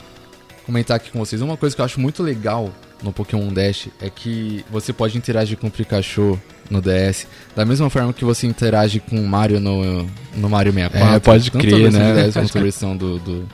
comentar 0.69 0.97
aqui 0.97 1.09
com 1.09 1.17
vocês. 1.17 1.41
Uma 1.41 1.57
coisa 1.57 1.75
que 1.75 1.81
eu 1.81 1.85
acho 1.85 1.99
muito 1.99 2.21
legal 2.21 2.71
no 3.01 3.11
Pokémon 3.11 3.51
Dash 3.51 3.87
é 3.99 4.07
que 4.07 4.63
você 4.69 4.93
pode 4.93 5.17
interagir 5.17 5.57
com 5.57 5.65
o 5.65 5.71
Pikachu 5.71 6.39
no 6.69 6.79
DS 6.79 7.25
da 7.55 7.65
mesma 7.65 7.89
forma 7.89 8.13
que 8.13 8.23
você 8.23 8.45
interage 8.45 8.99
com 8.99 9.15
o 9.15 9.27
Mario 9.27 9.59
no, 9.59 10.07
no 10.35 10.47
Mario 10.47 10.71
64. 10.71 11.15
É, 11.15 11.19
pode 11.19 11.49
crer, 11.49 11.91
né? 11.91 12.27
DS, 12.27 12.33
quanto 12.35 12.57
a 12.57 12.61
versão 12.61 12.95
do, 12.95 13.17
do, 13.17 13.49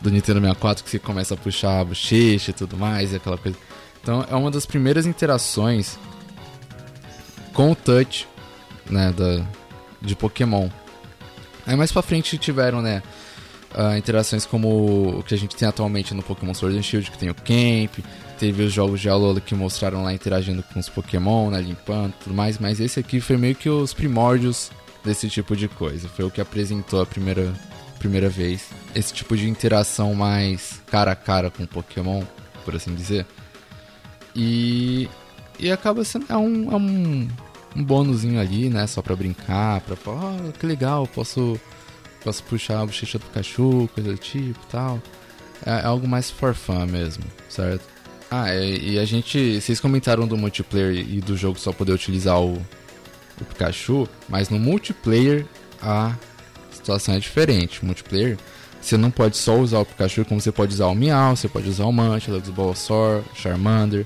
do, 0.00 0.10
Nintendo 0.10 0.40
64 0.40 0.82
que 0.82 0.88
você 0.88 0.98
começa 0.98 1.34
a 1.34 1.36
puxar 1.36 1.80
a 1.80 1.84
bochecha 1.84 2.50
e 2.50 2.54
tudo 2.54 2.74
mais 2.74 3.12
e 3.12 3.16
aquela 3.16 3.36
coisa. 3.36 3.58
Então 4.02 4.26
é 4.30 4.34
uma 4.34 4.50
das 4.50 4.64
primeiras 4.64 5.04
interações 5.04 5.98
com 7.52 7.72
o 7.72 7.76
touch, 7.76 8.26
né, 8.88 9.12
da, 9.14 9.44
de 10.00 10.16
Pokémon. 10.16 10.70
Aí 11.66 11.76
mais 11.76 11.92
pra 11.92 12.00
frente 12.00 12.38
tiveram, 12.38 12.80
né, 12.80 13.02
uh, 13.74 13.96
interações 13.96 14.44
como 14.44 15.18
o 15.18 15.22
que 15.22 15.34
a 15.34 15.38
gente 15.38 15.56
tem 15.56 15.66
atualmente 15.66 16.14
no 16.14 16.22
Pokémon 16.22 16.54
Sword 16.54 16.78
and 16.78 16.82
Shield, 16.82 17.10
que 17.10 17.18
tem 17.18 17.30
o 17.30 17.34
Camp, 17.34 18.04
teve 18.38 18.62
os 18.62 18.72
jogos 18.72 19.00
de 19.00 19.08
Alola 19.08 19.40
que 19.40 19.54
mostraram 19.54 20.02
lá 20.02 20.12
interagindo 20.12 20.62
com 20.62 20.78
os 20.78 20.88
Pokémon, 20.88 21.50
né, 21.50 21.60
limpando 21.60 22.14
tudo 22.22 22.34
mais, 22.34 22.58
mas 22.58 22.80
esse 22.80 23.00
aqui 23.00 23.20
foi 23.20 23.36
meio 23.36 23.54
que 23.54 23.68
os 23.68 23.94
primórdios 23.94 24.70
desse 25.04 25.28
tipo 25.28 25.56
de 25.56 25.68
coisa. 25.68 26.08
Foi 26.08 26.24
o 26.24 26.30
que 26.30 26.40
apresentou 26.40 27.00
a 27.00 27.06
primeira 27.06 27.52
primeira 27.98 28.28
vez. 28.28 28.68
Esse 28.94 29.12
tipo 29.12 29.36
de 29.36 29.48
interação 29.48 30.14
mais 30.14 30.80
cara 30.86 31.12
a 31.12 31.16
cara 31.16 31.50
com 31.50 31.66
Pokémon, 31.66 32.22
por 32.64 32.74
assim 32.74 32.94
dizer. 32.94 33.26
E, 34.34 35.08
e 35.58 35.70
acaba 35.70 36.04
sendo 36.04 36.26
é 36.28 36.36
um, 36.36 36.72
é 36.72 36.76
um, 36.76 37.28
um 37.74 37.84
bônusinho 37.84 38.40
ali, 38.40 38.68
né? 38.68 38.86
Só 38.86 39.02
pra 39.02 39.16
brincar, 39.16 39.80
pra 39.80 39.96
falar, 39.96 40.36
oh, 40.36 40.52
que 40.52 40.66
legal, 40.66 41.06
posso, 41.06 41.58
posso 42.26 42.42
puxar 42.42 42.80
a 42.80 42.86
bochecha 42.86 43.20
do 43.20 43.24
Pikachu, 43.26 43.88
coisa 43.94 44.10
do 44.10 44.18
tipo 44.18 44.58
e 44.60 44.66
tal. 44.68 45.00
É, 45.64 45.70
é, 45.70 45.84
algo 45.84 46.08
mais 46.08 46.28
for 46.28 46.54
fun 46.54 46.84
mesmo, 46.84 47.22
certo? 47.48 47.84
Ah, 48.28 48.52
e, 48.52 48.94
e, 48.94 48.98
a 48.98 49.04
gente. 49.04 49.60
Vocês 49.60 49.78
comentaram 49.78 50.26
do 50.26 50.36
multiplayer 50.36 51.08
e 51.08 51.20
do 51.20 51.36
jogo 51.36 51.56
só 51.56 51.72
poder 51.72 51.92
utilizar 51.92 52.40
o, 52.40 52.54
o 53.40 53.44
Pikachu, 53.44 54.08
mas 54.28 54.48
no 54.48 54.58
multiplayer 54.58 55.46
a 55.80 56.16
situação 56.72 57.14
é 57.14 57.20
diferente. 57.20 57.84
Multiplayer, 57.84 58.36
você 58.80 58.96
não 58.96 59.12
pode 59.12 59.36
só 59.36 59.56
usar 59.56 59.78
o 59.78 59.86
Pikachu, 59.86 60.24
como 60.24 60.40
você 60.40 60.50
pode 60.50 60.74
usar 60.74 60.86
o 60.86 60.94
Meow, 60.96 61.36
você 61.36 61.48
pode 61.48 61.68
usar 61.68 61.84
o 61.84 61.92
Munchlax, 61.92 62.48
o 62.48 62.52
Bulbasaur, 62.52 63.22
Charmander, 63.36 64.04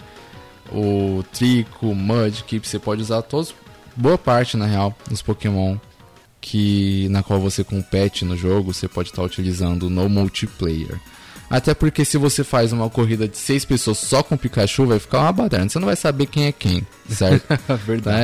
o 0.71 1.25
Trico, 1.33 1.89
o 1.89 1.95
Mudkip, 1.95 2.69
você 2.69 2.79
pode 2.79 3.01
usar 3.01 3.23
todos, 3.23 3.55
boa 3.97 4.19
parte 4.19 4.59
na 4.59 4.67
real, 4.67 4.95
dos 5.09 5.23
Pokémon 5.23 5.79
que 6.41 7.09
na 7.11 7.23
qual 7.23 7.41
você 7.41 7.63
compete 7.63 8.25
no 8.25 8.37
jogo, 8.37 8.73
você 8.73 8.89
pode 8.89 9.11
estar 9.11 9.23
utilizando 9.23 9.91
no 9.91 10.09
multiplayer. 10.09 10.99
Até 11.51 11.75
porque 11.75 12.05
se 12.05 12.17
você 12.17 12.45
faz 12.45 12.73
uma 12.73 12.89
corrida 12.89 13.27
de 13.27 13.37
seis 13.37 13.65
pessoas 13.65 13.99
só 13.99 14.23
com 14.23 14.37
Pikachu, 14.37 14.87
vai 14.87 15.01
ficar 15.01 15.19
uma 15.19 15.33
baderna. 15.33 15.69
Você 15.69 15.81
não 15.81 15.87
vai 15.87 15.97
saber 15.97 16.27
quem 16.27 16.47
é 16.47 16.53
quem, 16.53 16.87
certo? 17.09 17.45
Verdade. 17.85 18.21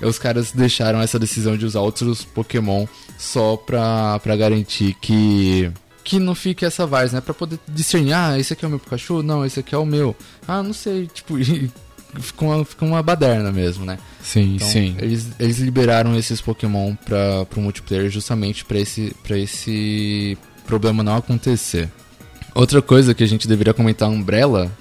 É, 0.00 0.06
os 0.06 0.18
caras 0.18 0.52
deixaram 0.52 1.02
essa 1.02 1.18
decisão 1.18 1.54
de 1.54 1.66
usar 1.66 1.80
outros 1.80 2.24
Pokémon 2.24 2.86
só 3.18 3.58
pra, 3.58 4.18
pra 4.20 4.34
garantir 4.34 4.94
que 4.94 5.70
que 6.02 6.20
não 6.20 6.36
fique 6.36 6.64
essa 6.64 6.86
vaz, 6.86 7.12
né? 7.12 7.20
Pra 7.20 7.34
poder 7.34 7.58
discernir, 7.68 8.12
ah, 8.12 8.38
esse 8.38 8.52
aqui 8.52 8.64
é 8.64 8.68
o 8.68 8.70
meu 8.70 8.78
Pikachu? 8.78 9.24
Não, 9.24 9.44
esse 9.44 9.58
aqui 9.58 9.74
é 9.74 9.78
o 9.78 9.84
meu. 9.84 10.14
Ah, 10.46 10.62
não 10.62 10.72
sei, 10.72 11.08
tipo, 11.08 11.34
fica 12.20 12.44
uma, 12.44 12.64
fica 12.64 12.84
uma 12.84 13.02
baderna 13.02 13.50
mesmo, 13.50 13.84
né? 13.84 13.98
Sim, 14.22 14.56
então, 14.56 14.68
sim. 14.68 14.96
Eles, 14.98 15.28
eles 15.38 15.58
liberaram 15.58 16.16
esses 16.16 16.40
Pokémon 16.40 16.94
pra, 16.94 17.44
pro 17.46 17.60
multiplayer 17.60 18.10
justamente 18.10 18.64
pra 18.64 18.78
esse, 18.78 19.14
pra 19.22 19.38
esse 19.38 20.36
problema 20.66 21.02
não 21.02 21.16
acontecer. 21.16 21.90
Outra 22.54 22.80
coisa 22.80 23.14
que 23.14 23.22
a 23.22 23.26
gente 23.26 23.46
deveria 23.46 23.74
comentar, 23.74 24.08
a 24.08 24.10
Umbrella, 24.10 24.72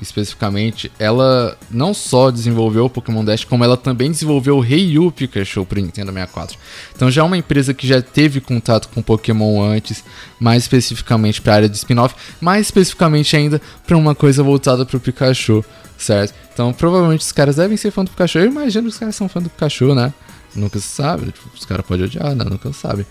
especificamente, 0.00 0.90
ela 0.98 1.56
não 1.70 1.92
só 1.92 2.30
desenvolveu 2.30 2.84
o 2.84 2.90
Pokémon 2.90 3.24
Dash, 3.24 3.44
como 3.44 3.64
ela 3.64 3.76
também 3.76 4.10
desenvolveu 4.10 4.56
o 4.56 4.60
Ryu 4.60 5.10
Pikachu 5.10 5.64
para 5.64 5.80
Nintendo 5.80 6.12
64. 6.12 6.58
Então 6.94 7.10
já 7.10 7.22
é 7.22 7.24
uma 7.24 7.36
empresa 7.36 7.74
que 7.74 7.86
já 7.86 8.00
teve 8.00 8.40
contato 8.40 8.88
com 8.88 9.02
Pokémon 9.02 9.62
antes, 9.62 10.04
mais 10.38 10.62
especificamente 10.62 11.40
para 11.40 11.52
a 11.52 11.56
área 11.56 11.68
de 11.68 11.76
spin-off, 11.76 12.14
mais 12.40 12.66
especificamente 12.66 13.36
ainda 13.36 13.60
para 13.86 13.96
uma 13.96 14.14
coisa 14.14 14.42
voltada 14.42 14.86
para 14.86 14.96
o 14.96 15.00
Pikachu, 15.00 15.64
certo? 15.98 16.34
Então 16.52 16.72
provavelmente 16.72 17.20
os 17.20 17.32
caras 17.32 17.56
devem 17.56 17.76
ser 17.76 17.90
fã 17.90 18.04
do 18.04 18.10
Pikachu. 18.10 18.38
Eu 18.38 18.46
imagino 18.46 18.84
que 18.84 18.90
os 18.90 18.98
caras 18.98 19.16
são 19.16 19.28
fã 19.28 19.42
do 19.42 19.50
Pikachu, 19.50 19.94
né? 19.94 20.12
Nunca 20.54 20.78
se 20.78 20.88
sabe, 20.88 21.32
os 21.54 21.64
caras 21.66 21.84
podem 21.84 22.06
odiar, 22.06 22.34
né? 22.34 22.44
Nunca 22.44 22.72
se 22.72 22.78
sabe. 22.78 23.06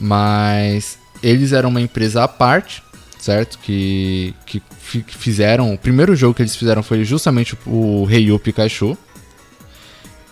Mas 0.00 0.98
eles 1.22 1.52
eram 1.52 1.68
uma 1.68 1.80
empresa 1.80 2.24
à 2.24 2.28
parte 2.28 2.82
certo? 3.20 3.58
Que, 3.58 4.34
que 4.46 4.62
fizeram. 5.06 5.74
O 5.74 5.78
primeiro 5.78 6.16
jogo 6.16 6.34
que 6.34 6.42
eles 6.42 6.56
fizeram 6.56 6.82
foi 6.82 7.04
justamente 7.04 7.56
o 7.66 8.04
Rei 8.04 8.26
Pikachu. 8.38 8.96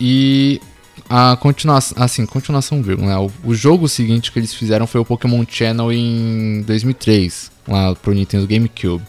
E 0.00 0.60
a 1.08 1.36
continuação. 1.36 2.02
Assim, 2.02 2.24
continuação, 2.26 2.82
vírgula, 2.82 3.08
né? 3.08 3.18
O, 3.18 3.50
o, 3.50 3.54
jogo 3.54 3.88
seguinte 3.88 4.32
que 4.32 4.38
eles 4.38 4.54
fizeram 4.54 4.86
foi 4.86 5.00
o 5.00 5.04
Pokémon 5.04 5.44
Channel 5.48 5.92
em 5.92 6.62
2003, 6.62 7.50
lá 7.66 7.94
pro 7.94 8.14
Nintendo 8.14 8.46
GameCube. 8.46 9.04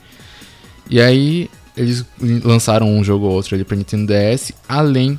E 0.89 0.99
aí 0.99 1.49
eles 1.79 2.05
lançaram 2.43 2.91
um 2.91 3.01
jogo 3.03 3.25
ou 3.25 3.31
outro 3.31 3.55
ali 3.55 3.63
pra 3.63 3.77
Nintendo 3.77 4.11
DS, 4.11 4.51
além 4.67 5.17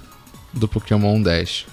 do 0.52 0.68
Pokémon 0.68 1.20
Dash. 1.20 1.64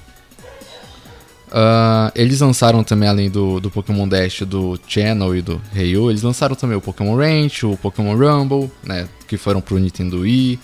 Uh, 1.48 2.12
eles 2.16 2.40
lançaram 2.40 2.84
também, 2.84 3.08
além 3.08 3.30
do, 3.30 3.60
do 3.60 3.70
Pokémon 3.70 4.08
Dash, 4.08 4.42
do 4.42 4.80
Channel 4.88 5.36
e 5.36 5.42
do 5.42 5.62
Ryu, 5.74 6.10
eles 6.10 6.22
lançaram 6.22 6.56
também 6.56 6.78
o 6.78 6.82
Pokémon 6.82 7.16
Ranch, 7.16 7.66
o 7.66 7.76
Pokémon 7.78 8.16
Rumble, 8.16 8.72
né, 8.84 9.08
que 9.28 9.38
foram 9.38 9.60
pro 9.60 9.78
Nintendo 9.78 10.22
Wii. 10.22 10.60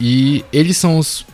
E 0.00 0.44
eles 0.52 0.76
são 0.76 0.98
os, 0.98 1.24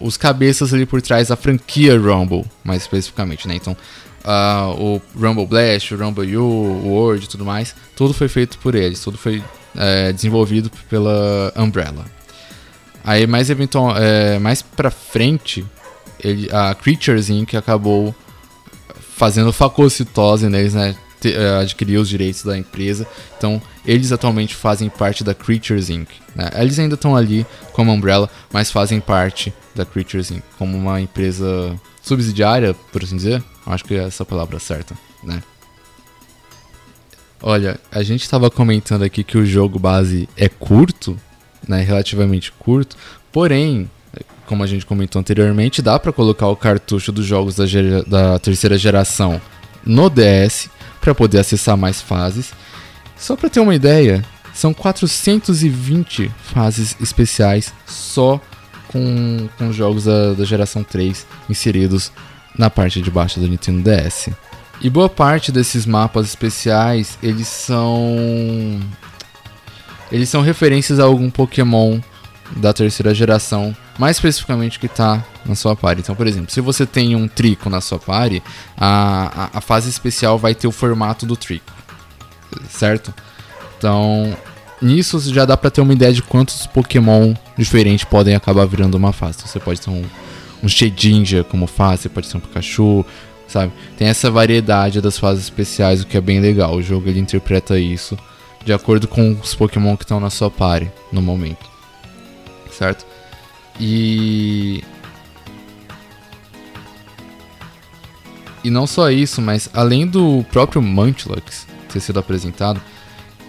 os 0.00 0.16
cabeças 0.16 0.74
ali 0.74 0.84
por 0.84 1.00
trás 1.00 1.28
da 1.28 1.36
franquia 1.36 1.96
Rumble, 1.96 2.44
mais 2.64 2.82
especificamente, 2.82 3.46
né? 3.46 3.54
Então, 3.54 3.76
uh, 4.24 4.82
o 4.82 5.02
Rumble 5.16 5.46
Blast, 5.46 5.94
o 5.94 5.96
Rumble 5.96 6.36
U, 6.36 6.42
o 6.42 6.88
World 6.88 7.24
e 7.24 7.28
tudo 7.28 7.44
mais, 7.44 7.76
tudo 7.94 8.12
foi 8.12 8.26
feito 8.26 8.58
por 8.58 8.74
eles, 8.74 9.00
tudo 9.00 9.16
foi 9.16 9.40
é, 9.76 10.12
desenvolvido 10.12 10.70
pela 10.88 11.52
Umbrella. 11.56 12.04
Aí 13.04 13.26
mais 13.26 13.48
eventual, 13.50 13.96
é, 13.96 14.38
mais 14.38 14.60
pra 14.60 14.90
frente, 14.90 15.64
ele, 16.20 16.48
a 16.52 16.74
Creatures 16.74 17.30
Inc. 17.30 17.54
acabou 17.54 18.14
fazendo 19.16 19.52
facocitose 19.52 20.48
neles, 20.48 20.74
né? 20.74 20.94
Eh, 21.24 21.58
adquiriu 21.60 22.00
os 22.00 22.08
direitos 22.08 22.44
da 22.44 22.56
empresa. 22.56 23.06
Então, 23.36 23.60
eles 23.84 24.12
atualmente 24.12 24.54
fazem 24.54 24.88
parte 24.88 25.24
da 25.24 25.34
Creatures 25.34 25.90
Inc. 25.90 26.08
Né? 26.34 26.48
Eles 26.54 26.78
ainda 26.78 26.94
estão 26.94 27.16
ali 27.16 27.44
como 27.72 27.90
Umbrella, 27.92 28.30
mas 28.52 28.70
fazem 28.70 29.00
parte 29.00 29.52
da 29.74 29.84
Creatures 29.84 30.30
Inc. 30.30 30.42
como 30.56 30.76
uma 30.76 31.00
empresa 31.00 31.74
subsidiária, 32.00 32.74
por 32.92 33.02
assim 33.02 33.16
dizer. 33.16 33.42
Acho 33.66 33.84
que 33.84 33.94
é 33.94 34.04
essa 34.04 34.24
palavra 34.24 34.60
certa, 34.60 34.94
né? 35.22 35.42
Olha, 37.42 37.78
a 37.90 38.02
gente 38.02 38.22
estava 38.22 38.50
comentando 38.50 39.02
aqui 39.02 39.22
que 39.22 39.38
o 39.38 39.46
jogo 39.46 39.78
base 39.78 40.28
é 40.36 40.48
curto, 40.48 41.16
né? 41.66 41.82
Relativamente 41.82 42.52
curto. 42.52 42.96
Porém, 43.30 43.88
como 44.46 44.64
a 44.64 44.66
gente 44.66 44.86
comentou 44.86 45.20
anteriormente, 45.20 45.82
dá 45.82 45.98
para 45.98 46.12
colocar 46.12 46.48
o 46.48 46.56
cartucho 46.56 47.12
dos 47.12 47.26
jogos 47.26 47.54
da, 47.54 47.64
da 48.06 48.38
terceira 48.38 48.76
geração 48.76 49.40
no 49.84 50.10
DS 50.10 50.68
para 51.00 51.14
poder 51.14 51.38
acessar 51.38 51.76
mais 51.76 52.00
fases. 52.00 52.52
Só 53.16 53.36
para 53.36 53.50
ter 53.50 53.60
uma 53.60 53.74
ideia, 53.74 54.24
são 54.54 54.74
420 54.74 56.30
fases 56.52 56.96
especiais 57.00 57.72
só 57.86 58.40
com, 58.88 59.48
com 59.56 59.72
jogos 59.72 60.04
da, 60.04 60.32
da 60.32 60.44
geração 60.44 60.82
3 60.82 61.26
inseridos 61.48 62.10
na 62.56 62.68
parte 62.68 63.00
de 63.00 63.10
baixo 63.10 63.38
do 63.38 63.46
Nintendo 63.46 63.82
DS. 63.82 64.30
E 64.80 64.88
boa 64.88 65.08
parte 65.08 65.50
desses 65.50 65.84
mapas 65.86 66.26
especiais, 66.26 67.18
eles 67.22 67.48
são 67.48 68.80
eles 70.10 70.28
são 70.28 70.40
referências 70.40 70.98
a 71.00 71.04
algum 71.04 71.30
Pokémon 71.30 72.00
da 72.56 72.72
terceira 72.72 73.14
geração, 73.14 73.76
mais 73.98 74.16
especificamente 74.16 74.78
que 74.78 74.86
está 74.86 75.22
na 75.44 75.54
sua 75.54 75.76
party. 75.76 76.00
Então, 76.00 76.14
por 76.14 76.26
exemplo, 76.26 76.50
se 76.50 76.60
você 76.60 76.86
tem 76.86 77.14
um 77.14 77.28
Trico 77.28 77.68
na 77.68 77.80
sua 77.80 77.98
party, 77.98 78.42
a, 78.76 79.50
a, 79.54 79.58
a 79.58 79.60
fase 79.60 79.90
especial 79.90 80.38
vai 80.38 80.54
ter 80.54 80.66
o 80.66 80.72
formato 80.72 81.26
do 81.26 81.36
Trico, 81.36 81.72
certo? 82.70 83.12
Então, 83.76 84.34
nisso 84.80 85.20
já 85.32 85.44
dá 85.44 85.56
para 85.56 85.70
ter 85.70 85.80
uma 85.80 85.92
ideia 85.92 86.12
de 86.12 86.22
quantos 86.22 86.66
Pokémon 86.66 87.34
diferentes 87.56 88.04
podem 88.04 88.34
acabar 88.34 88.66
virando 88.66 88.94
uma 88.94 89.12
fase. 89.12 89.38
Então, 89.38 89.48
você 89.48 89.60
pode 89.60 89.80
ter 89.80 89.90
um, 89.90 90.04
um 90.62 90.68
Shedinja 90.68 91.44
como 91.44 91.66
fase, 91.66 92.02
você 92.02 92.08
pode 92.08 92.28
ter 92.30 92.36
um 92.36 92.40
Pikachu, 92.40 93.04
sabe? 93.48 93.72
Tem 93.96 94.06
essa 94.06 94.30
variedade 94.30 95.00
das 95.00 95.18
fases 95.18 95.44
especiais, 95.44 96.02
o 96.02 96.06
que 96.06 96.16
é 96.16 96.20
bem 96.20 96.38
legal. 96.38 96.76
O 96.76 96.82
jogo 96.82 97.08
ele 97.08 97.18
interpreta 97.18 97.78
isso 97.78 98.16
de 98.64 98.72
acordo 98.72 99.08
com 99.08 99.32
os 99.42 99.54
Pokémon 99.54 99.96
que 99.96 100.04
estão 100.04 100.20
na 100.20 100.30
sua 100.30 100.50
party 100.50 100.90
no 101.10 101.20
momento 101.20 101.78
certo? 102.78 103.04
E. 103.80 104.82
E 108.62 108.70
não 108.70 108.86
só 108.86 109.10
isso, 109.10 109.40
mas 109.40 109.68
além 109.72 110.06
do 110.06 110.44
próprio 110.50 110.82
Munchlax 110.82 111.66
ter 111.92 112.00
sido 112.00 112.18
apresentado, 112.18 112.80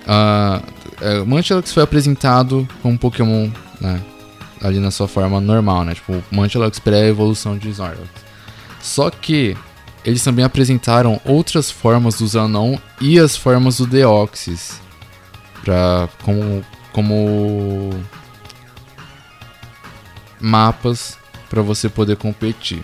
uh, 0.05 1.25
Munchlax 1.25 1.73
foi 1.73 1.83
apresentado 1.83 2.67
como 2.81 2.97
Pokémon 2.97 3.49
né, 3.81 4.01
ali 4.61 4.79
na 4.79 4.91
sua 4.91 5.07
forma 5.07 5.41
normal, 5.41 5.83
né? 5.83 5.95
Tipo, 5.95 6.23
Munchlax 6.31 6.79
pré-evolução 6.79 7.57
de 7.57 7.69
Snorlax. 7.69 8.07
Só 8.81 9.09
que 9.09 9.57
eles 10.03 10.23
também 10.23 10.45
apresentaram 10.45 11.19
outras 11.25 11.69
formas 11.69 12.15
do 12.15 12.27
Zanon 12.27 12.77
e 13.01 13.19
as 13.19 13.35
formas 13.35 13.77
do 13.77 13.87
Deoxys 13.87 14.79
pra, 15.63 16.07
como, 16.23 16.63
como 16.93 17.89
mapas 20.39 21.17
para 21.49 21.61
você 21.61 21.89
poder 21.89 22.15
competir. 22.15 22.81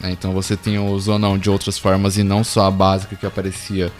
Né? 0.00 0.10
Então 0.10 0.32
você 0.32 0.56
tem 0.56 0.78
o 0.78 0.98
zonão 0.98 1.38
de 1.38 1.48
outras 1.48 1.78
formas 1.78 2.18
e 2.18 2.22
não 2.22 2.44
só 2.44 2.66
a 2.66 2.70
básica 2.70 3.16
que 3.16 3.24
aparecia 3.24 3.90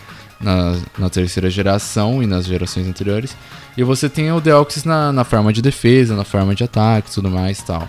na, 0.41 0.77
na 0.99 1.09
terceira 1.09 1.49
geração 1.49 2.23
e 2.23 2.27
nas 2.27 2.45
gerações 2.45 2.87
anteriores. 2.87 3.37
E 3.77 3.83
você 3.83 4.09
tem 4.09 4.31
o 4.33 4.41
Deoxys 4.41 4.85
na, 4.85 5.13
na 5.13 5.25
forma 5.25 5.53
de 5.53 5.63
defesa, 5.63 6.15
na 6.15 6.25
forma 6.25 6.55
de 6.55 6.65
ataque 6.65 7.11
tudo 7.13 7.31
mais 7.31 7.63
tal. 7.63 7.89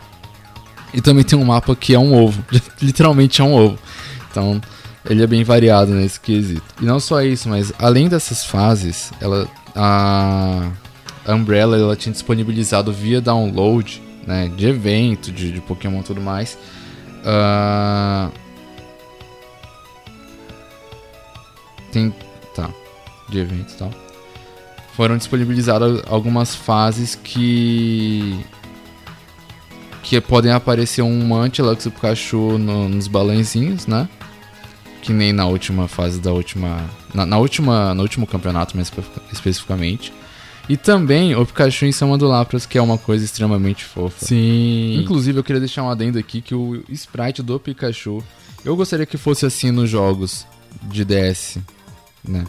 E 0.94 1.02
também 1.02 1.24
tem 1.24 1.38
um 1.38 1.44
mapa 1.44 1.76
que 1.76 1.96
é 1.96 2.00
um 2.00 2.14
ovo, 2.14 2.46
literalmente 2.80 3.42
é 3.42 3.44
um 3.44 3.54
ovo. 3.54 3.80
Então 4.34 4.60
ele 5.08 5.22
é 5.22 5.28
bem 5.28 5.44
variado 5.44 5.92
nesse 5.92 6.20
quesito. 6.20 6.64
E 6.82 6.86
não 6.86 7.00
só 7.00 7.22
isso, 7.22 7.48
mas 7.48 7.72
além 7.78 8.10
dessas 8.10 8.44
fases, 8.44 9.12
ela 9.22 9.48
a 9.76 10.72
Umbrella 11.28 11.78
ela 11.78 11.96
tinha 11.96 12.12
disponibilizado 12.12 12.92
via 12.92 13.22
download, 13.22 14.02
né, 14.26 14.52
de 14.56 14.68
evento, 14.68 15.32
de, 15.32 15.52
de 15.52 15.62
Pokémon 15.62 16.00
e 16.00 16.04
tudo 16.04 16.20
mais. 16.20 16.58
Uh, 17.20 18.32
tem 21.92 22.14
tá 22.56 22.70
de 23.30 23.40
evento 23.40 23.72
e 23.72 23.78
tal. 23.78 23.92
Foram 24.96 25.16
disponibilizadas 25.18 26.02
algumas 26.08 26.56
fases 26.56 27.14
que 27.16 28.44
que 30.02 30.20
podem 30.20 30.52
aparecer 30.52 31.02
um 31.02 31.26
Mantilux 31.26 31.86
e 31.86 31.90
Pikachu 31.90 32.58
no, 32.58 32.90
nos 32.90 33.08
balãozinhos, 33.08 33.88
né? 33.88 34.10
Que 35.04 35.12
nem 35.12 35.34
na 35.34 35.46
última 35.46 35.88
fase 35.88 36.20
da 36.22 36.32
última. 36.32 36.90
Na, 37.14 37.26
na, 37.26 37.38
última. 37.38 37.94
No 37.94 38.02
último 38.02 38.26
campeonato, 38.26 38.76
mais 38.76 38.92
especificamente. 39.32 40.14
E 40.70 40.78
também 40.78 41.36
o 41.36 41.46
Pikachu 41.46 41.86
em 41.86 41.92
cima 41.92 42.18
do 42.18 42.26
Lapras, 42.26 42.66
que 42.66 42.78
é 42.78 42.82
uma 42.82 42.98
coisa 42.98 43.26
extremamente 43.26 43.84
fofa. 43.84 44.26
Sim. 44.26 44.96
Inclusive, 45.02 45.38
eu 45.38 45.44
queria 45.44 45.60
deixar 45.60 45.84
um 45.84 45.90
adendo 45.90 46.18
aqui 46.18 46.42
que 46.42 46.56
o 46.56 46.82
sprite 46.88 47.44
do 47.44 47.60
Pikachu. 47.60 48.24
Eu 48.64 48.78
gostaria 48.78 49.06
que 49.06 49.18
fosse 49.18 49.46
assim 49.46 49.72
nos 49.72 49.90
jogos 49.90 50.48
de 50.84 51.04
DS, 51.04 51.58
né? 52.24 52.46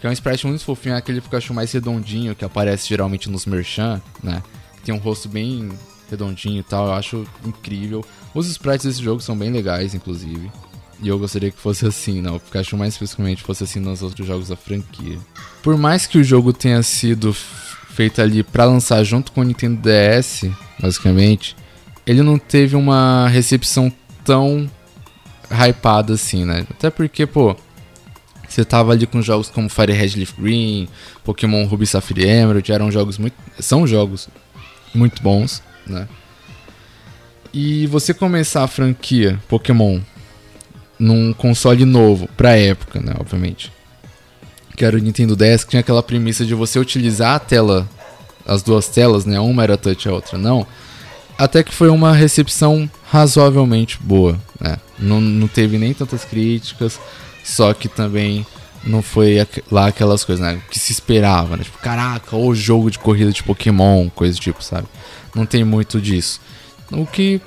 Que 0.00 0.06
é 0.06 0.10
um 0.10 0.12
sprite 0.12 0.46
muito 0.46 0.64
fofinho, 0.64 0.94
é 0.94 0.98
aquele 0.98 1.20
Pikachu 1.20 1.52
mais 1.52 1.70
redondinho 1.70 2.34
que 2.34 2.44
aparece 2.44 2.88
geralmente 2.88 3.28
nos 3.28 3.44
Merchan, 3.44 4.00
né? 4.22 4.42
Tem 4.82 4.94
um 4.94 4.98
rosto 4.98 5.28
bem 5.28 5.70
redondinho 6.08 6.60
e 6.60 6.62
tal, 6.62 6.86
eu 6.86 6.92
acho 6.94 7.26
incrível. 7.44 8.02
Os 8.32 8.48
sprites 8.48 8.86
desse 8.86 9.02
jogo 9.02 9.20
são 9.20 9.36
bem 9.36 9.50
legais, 9.50 9.94
inclusive. 9.94 10.50
E 11.00 11.08
eu 11.08 11.18
gostaria 11.18 11.50
que 11.50 11.58
fosse 11.58 11.86
assim, 11.86 12.20
não. 12.20 12.36
O 12.36 12.40
Pikachu 12.40 12.76
mais 12.76 12.94
especificamente 12.94 13.42
fosse 13.42 13.64
assim 13.64 13.78
nos 13.78 14.02
outros 14.02 14.26
jogos 14.26 14.48
da 14.48 14.56
franquia. 14.56 15.18
Por 15.62 15.76
mais 15.76 16.06
que 16.06 16.18
o 16.18 16.24
jogo 16.24 16.52
tenha 16.52 16.82
sido 16.82 17.32
feito 17.32 18.20
ali 18.20 18.42
para 18.42 18.64
lançar 18.64 19.02
junto 19.04 19.32
com 19.32 19.40
o 19.40 19.44
Nintendo 19.44 19.80
DS, 19.80 20.50
basicamente, 20.80 21.56
ele 22.06 22.22
não 22.22 22.38
teve 22.38 22.74
uma 22.74 23.28
recepção 23.28 23.92
tão 24.24 24.68
hypada 25.50 26.14
assim, 26.14 26.44
né? 26.44 26.66
Até 26.70 26.90
porque, 26.90 27.26
pô, 27.26 27.56
você 28.48 28.64
tava 28.64 28.92
ali 28.92 29.06
com 29.06 29.20
jogos 29.20 29.50
como 29.50 29.68
Fire 29.68 29.92
Red 29.92 30.16
Leaf 30.16 30.32
Green, 30.38 30.88
Pokémon 31.22 31.64
Ruby 31.66 31.86
Sapphire 31.86 32.26
Emerald, 32.26 32.72
eram 32.72 32.90
jogos 32.90 33.18
muito. 33.18 33.34
São 33.58 33.86
jogos 33.86 34.28
muito 34.94 35.22
bons, 35.22 35.62
né? 35.86 36.08
E 37.52 37.86
você 37.86 38.12
começar 38.12 38.64
a 38.64 38.68
franquia 38.68 39.40
Pokémon 39.48 40.00
num 40.98 41.32
console 41.32 41.84
novo, 41.84 42.28
pra 42.36 42.56
época, 42.56 43.00
né? 43.00 43.14
Obviamente. 43.18 43.72
Que 44.76 44.84
era 44.84 44.96
o 44.96 45.00
Nintendo 45.00 45.36
DS, 45.36 45.64
que 45.64 45.70
tinha 45.70 45.80
aquela 45.80 46.02
premissa 46.02 46.44
de 46.44 46.54
você 46.54 46.78
utilizar 46.78 47.34
a 47.34 47.38
tela, 47.38 47.88
as 48.46 48.62
duas 48.62 48.88
telas, 48.88 49.24
né? 49.24 49.38
Uma 49.40 49.62
era 49.62 49.76
touch 49.76 50.08
a 50.08 50.12
outra 50.12 50.38
não. 50.38 50.66
Até 51.36 51.62
que 51.62 51.72
foi 51.72 51.88
uma 51.88 52.12
recepção 52.12 52.90
razoavelmente 53.10 53.98
boa, 54.00 54.38
né? 54.60 54.76
Não, 54.98 55.20
não 55.20 55.46
teve 55.46 55.78
nem 55.78 55.94
tantas 55.94 56.24
críticas 56.24 56.98
só 57.48 57.72
que 57.72 57.88
também 57.88 58.46
não 58.84 59.02
foi 59.02 59.46
lá 59.70 59.86
aquelas 59.86 60.22
coisas, 60.22 60.44
né? 60.44 60.60
Que 60.70 60.78
se 60.78 60.92
esperava, 60.92 61.56
né? 61.56 61.64
Tipo, 61.64 61.78
caraca, 61.78 62.36
o 62.36 62.54
jogo 62.54 62.90
de 62.90 62.98
corrida 62.98 63.32
de 63.32 63.42
Pokémon, 63.42 64.08
coisa 64.10 64.34
do 64.34 64.40
tipo, 64.40 64.62
sabe? 64.62 64.86
Não 65.34 65.46
tem 65.46 65.64
muito 65.64 66.00
disso. 66.00 66.40
O 66.92 67.06
que 67.06 67.40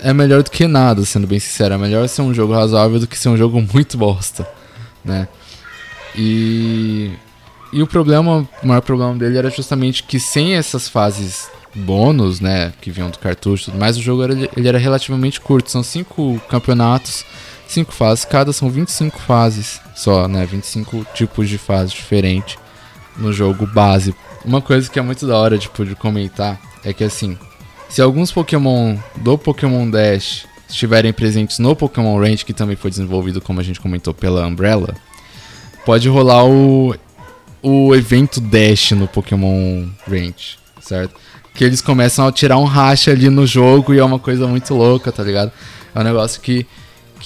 é 0.00 0.12
melhor 0.12 0.42
do 0.42 0.50
que 0.50 0.66
nada, 0.66 1.04
sendo 1.04 1.26
bem 1.26 1.38
sincero. 1.38 1.74
É 1.74 1.78
melhor 1.78 2.08
ser 2.08 2.22
um 2.22 2.34
jogo 2.34 2.52
razoável 2.52 2.98
do 3.00 3.06
que 3.06 3.18
ser 3.18 3.28
um 3.28 3.36
jogo 3.36 3.60
muito 3.72 3.96
bosta, 3.96 4.48
né? 5.04 5.28
E. 6.16 7.12
E 7.72 7.82
o 7.82 7.86
problema, 7.86 8.48
o 8.62 8.66
maior 8.66 8.80
problema 8.80 9.12
dele 9.16 9.36
era 9.36 9.50
justamente 9.50 10.04
que 10.04 10.20
sem 10.20 10.54
essas 10.54 10.88
fases 10.88 11.48
bônus, 11.74 12.40
né, 12.40 12.72
que 12.80 12.90
vinham 12.90 13.10
do 13.10 13.18
cartucho 13.18 13.66
tudo 13.66 13.78
mais, 13.78 13.98
o 13.98 14.00
jogo 14.00 14.22
era, 14.22 14.32
ele 14.32 14.68
era 14.68 14.78
relativamente 14.78 15.40
curto. 15.40 15.70
São 15.70 15.82
cinco 15.82 16.40
campeonatos 16.48 17.24
cinco 17.66 17.92
fases, 17.92 18.24
cada 18.24 18.52
são 18.52 18.70
25 18.70 19.18
fases 19.18 19.80
só, 19.94 20.28
né? 20.28 20.46
25 20.46 21.06
tipos 21.14 21.48
de 21.48 21.58
fases 21.58 21.92
diferentes 21.92 22.58
no 23.16 23.32
jogo 23.32 23.66
base. 23.66 24.14
Uma 24.44 24.60
coisa 24.60 24.88
que 24.88 24.98
é 24.98 25.02
muito 25.02 25.26
da 25.26 25.36
hora 25.36 25.58
tipo, 25.58 25.84
de 25.84 25.94
comentar 25.94 26.60
é 26.84 26.92
que 26.92 27.04
assim, 27.04 27.36
se 27.88 28.02
alguns 28.02 28.32
Pokémon 28.32 28.96
do 29.16 29.38
Pokémon 29.38 29.88
Dash 29.88 30.46
estiverem 30.68 31.12
presentes 31.12 31.58
no 31.58 31.76
Pokémon 31.76 32.18
Range, 32.18 32.44
que 32.44 32.52
também 32.52 32.76
foi 32.76 32.90
desenvolvido, 32.90 33.40
como 33.40 33.60
a 33.60 33.62
gente 33.62 33.80
comentou, 33.80 34.12
pela 34.12 34.46
Umbrella, 34.46 34.94
pode 35.84 36.08
rolar 36.08 36.44
o, 36.44 36.94
o 37.62 37.94
evento 37.94 38.40
Dash 38.40 38.92
no 38.92 39.06
Pokémon 39.06 39.86
Range, 40.08 40.58
certo? 40.80 41.14
Que 41.54 41.64
eles 41.64 41.80
começam 41.80 42.26
a 42.26 42.32
tirar 42.32 42.58
um 42.58 42.64
racha 42.64 43.12
ali 43.12 43.30
no 43.30 43.46
jogo 43.46 43.94
e 43.94 43.98
é 43.98 44.04
uma 44.04 44.18
coisa 44.18 44.46
muito 44.46 44.74
louca, 44.74 45.10
tá 45.10 45.22
ligado? 45.22 45.52
É 45.94 46.00
um 46.00 46.02
negócio 46.02 46.40
que 46.40 46.66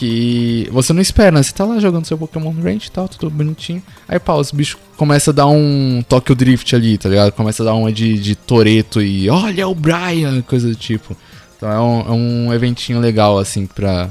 que 0.00 0.66
você 0.72 0.94
não 0.94 1.02
espera, 1.02 1.30
né? 1.30 1.42
Você 1.42 1.52
tá 1.52 1.62
lá 1.62 1.78
jogando 1.78 2.06
seu 2.06 2.16
Pokémon 2.16 2.52
Range 2.52 2.86
e 2.86 2.90
tal, 2.90 3.06
tudo 3.06 3.28
bonitinho. 3.28 3.82
Aí, 4.08 4.18
pá, 4.18 4.32
os 4.32 4.50
bichos 4.50 4.80
começam 4.96 5.30
a 5.30 5.34
dar 5.34 5.46
um 5.46 6.02
Tokyo 6.08 6.34
Drift 6.34 6.74
ali, 6.74 6.96
tá 6.96 7.06
ligado? 7.06 7.32
Começa 7.32 7.62
a 7.62 7.66
dar 7.66 7.74
uma 7.74 7.92
de, 7.92 8.18
de 8.18 8.34
Toreto 8.34 9.02
e 9.02 9.28
olha 9.28 9.68
o 9.68 9.74
Brian, 9.74 10.40
coisa 10.40 10.66
do 10.68 10.74
tipo. 10.74 11.14
Então 11.54 11.70
é 11.70 11.78
um, 11.78 12.00
é 12.00 12.10
um 12.12 12.54
eventinho 12.54 12.98
legal, 12.98 13.38
assim, 13.38 13.66
pra, 13.66 14.08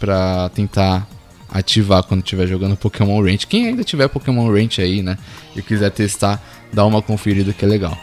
pra 0.00 0.48
tentar 0.48 1.06
ativar 1.48 2.02
quando 2.02 2.24
estiver 2.24 2.48
jogando 2.48 2.76
Pokémon 2.76 3.22
Range. 3.22 3.46
Quem 3.46 3.68
ainda 3.68 3.84
tiver 3.84 4.08
Pokémon 4.08 4.50
Range 4.50 4.82
aí, 4.82 5.00
né? 5.00 5.16
E 5.54 5.62
quiser 5.62 5.92
testar, 5.92 6.42
dá 6.72 6.84
uma 6.84 7.00
conferida 7.00 7.52
que 7.52 7.64
é 7.64 7.68
legal. 7.68 7.96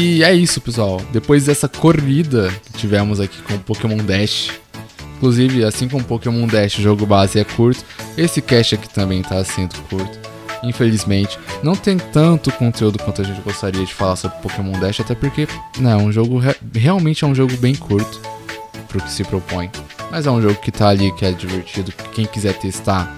E 0.00 0.24
é 0.24 0.32
isso, 0.32 0.62
pessoal. 0.62 0.98
Depois 1.12 1.44
dessa 1.44 1.68
corrida 1.68 2.50
que 2.64 2.78
tivemos 2.78 3.20
aqui 3.20 3.42
com 3.42 3.52
o 3.52 3.58
Pokémon 3.58 3.98
Dash. 3.98 4.50
Inclusive, 5.18 5.62
assim 5.62 5.88
como 5.88 6.02
o 6.02 6.06
Pokémon 6.06 6.46
Dash, 6.46 6.78
o 6.78 6.80
jogo 6.80 7.04
base 7.04 7.38
é 7.38 7.44
curto, 7.44 7.84
esse 8.16 8.40
cast 8.40 8.76
aqui 8.76 8.88
também 8.88 9.20
tá 9.20 9.44
sendo 9.44 9.76
curto. 9.90 10.18
Infelizmente, 10.62 11.38
não 11.62 11.76
tem 11.76 11.98
tanto 11.98 12.50
conteúdo 12.52 12.98
quanto 12.98 13.20
a 13.20 13.24
gente 13.26 13.42
gostaria 13.42 13.84
de 13.84 13.92
falar 13.92 14.16
sobre 14.16 14.38
Pokémon 14.38 14.72
Dash, 14.80 15.00
até 15.00 15.14
porque, 15.14 15.46
né, 15.78 15.94
um 15.96 16.10
jogo 16.10 16.38
re 16.38 16.54
realmente 16.74 17.22
é 17.22 17.26
um 17.26 17.34
jogo 17.34 17.54
bem 17.58 17.74
curto 17.74 18.22
pro 18.88 19.02
que 19.02 19.12
se 19.12 19.22
propõe. 19.22 19.70
Mas 20.10 20.26
é 20.26 20.30
um 20.30 20.40
jogo 20.40 20.54
que 20.54 20.72
tá 20.72 20.88
ali, 20.88 21.12
que 21.12 21.26
é 21.26 21.32
divertido, 21.32 21.92
quem 22.14 22.24
quiser 22.24 22.54
testar. 22.54 23.14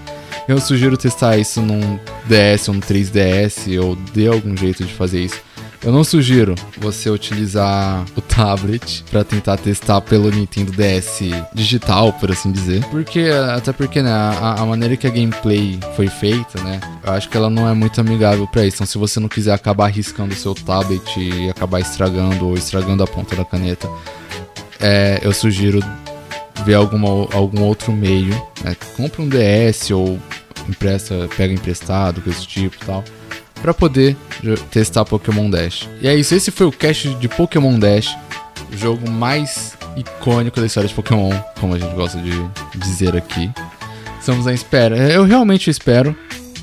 Eu 0.49 0.59
sugiro 0.59 0.97
testar 0.97 1.37
isso 1.37 1.61
num 1.61 1.97
DS 2.27 2.67
ou 2.67 2.73
num 2.73 2.81
3DS, 2.81 3.81
ou 3.81 3.95
dê 3.95 4.27
algum 4.27 4.57
jeito 4.57 4.83
de 4.83 4.93
fazer 4.93 5.21
isso 5.21 5.41
eu 5.83 5.91
não 5.91 6.03
sugiro 6.03 6.55
você 6.77 7.09
utilizar 7.09 8.05
o 8.15 8.21
tablet 8.21 9.03
para 9.11 9.23
tentar 9.23 9.57
testar 9.57 9.99
pelo 9.99 10.31
Nintendo 10.31 10.71
DS 10.71 11.19
digital, 11.53 12.13
por 12.13 12.31
assim 12.31 12.51
dizer. 12.51 12.83
Porque, 12.85 13.29
até 13.53 13.73
porque, 13.73 14.01
né, 14.01 14.11
a, 14.11 14.61
a, 14.61 14.65
maneira 14.65 14.95
que 14.95 15.05
a 15.05 15.09
gameplay 15.09 15.77
foi 15.95 16.07
feita, 16.07 16.61
né, 16.63 16.79
eu 17.03 17.11
acho 17.11 17.29
que 17.29 17.35
ela 17.35 17.49
não 17.49 17.67
é 17.67 17.73
muito 17.73 17.99
amigável 17.99 18.47
para 18.47 18.65
isso. 18.65 18.77
Então, 18.77 18.87
se 18.87 18.97
você 18.97 19.19
não 19.19 19.27
quiser 19.27 19.53
acabar 19.53 19.85
arriscando 19.85 20.33
o 20.33 20.37
seu 20.37 20.55
tablet 20.55 21.19
e 21.19 21.49
acabar 21.49 21.81
estragando 21.81 22.47
ou 22.47 22.55
estragando 22.55 23.03
a 23.03 23.07
ponta 23.07 23.35
da 23.35 23.43
caneta, 23.43 23.89
é, 24.79 25.19
eu 25.21 25.33
sugiro 25.33 25.83
ver 26.65 26.75
alguma, 26.75 27.09
algum 27.33 27.61
outro 27.61 27.91
meio, 27.91 28.33
né? 28.63 28.75
Compre 28.95 29.21
um 29.21 29.27
DS 29.27 29.91
ou 29.91 30.17
empresta, 30.69 31.27
pega 31.35 31.53
emprestado, 31.53 32.21
coisa 32.21 32.39
do 32.39 32.45
tipo 32.45 32.75
e 32.81 32.85
tal 32.85 33.03
para 33.63 33.73
poder 33.73 34.17
testar 34.69 35.05
Pokémon 35.05 35.49
Dash. 35.49 35.87
E 36.01 36.07
é 36.09 36.13
isso, 36.13 36.35
esse 36.35 36.51
foi 36.51 36.67
o 36.67 36.71
cast 36.71 37.15
de 37.15 37.29
Pokémon 37.29 37.79
Dash, 37.79 38.13
o 38.73 38.75
jogo 38.77 39.09
mais 39.09 39.77
icônico 39.95 40.59
da 40.59 40.65
história 40.65 40.89
de 40.89 40.93
Pokémon, 40.93 41.31
como 41.61 41.73
a 41.73 41.79
gente 41.79 41.95
gosta 41.95 42.19
de 42.19 42.31
dizer 42.77 43.15
aqui. 43.15 43.49
Estamos 44.19 44.47
à 44.47 44.53
espera. 44.53 44.97
Eu 44.97 45.23
realmente 45.23 45.69
espero, 45.69 46.13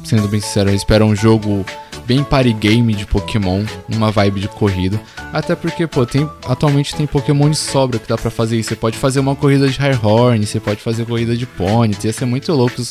sendo 0.05 0.29
bem 0.29 0.41
sincero, 0.41 0.69
eu 0.69 0.75
espero 0.75 1.07
um 1.07 1.17
jogo 1.17 1.65
bem 2.07 2.23
party 2.23 2.53
game 2.53 2.93
de 2.93 3.07
Pokémon, 3.07 3.65
uma 3.89 4.11
vibe 4.11 4.41
de 4.41 4.49
corrida. 4.49 5.01
Até 5.33 5.57
porque, 5.57 5.87
pô, 5.87 6.05
tem, 6.05 6.29
atualmente 6.47 6.95
tem 6.95 7.07
Pokémon 7.07 7.49
de 7.49 7.57
sobra 7.57 7.99
que 7.99 8.09
dá 8.09 8.19
para 8.19 8.31
fazer 8.31 8.59
isso. 8.59 8.69
Você 8.69 8.77
pode 8.77 8.99
fazer 8.99 9.21
uma 9.21 9.35
corrida 9.35 9.67
de 9.67 9.79
Horn, 10.03 10.45
você 10.45 10.61
pode 10.61 10.83
fazer 10.83 11.07
corrida 11.07 11.35
de 11.35 11.47
Pony, 11.47 11.97
ia 12.05 12.13
ser 12.13 12.27
muito 12.27 12.53
louco 12.53 12.83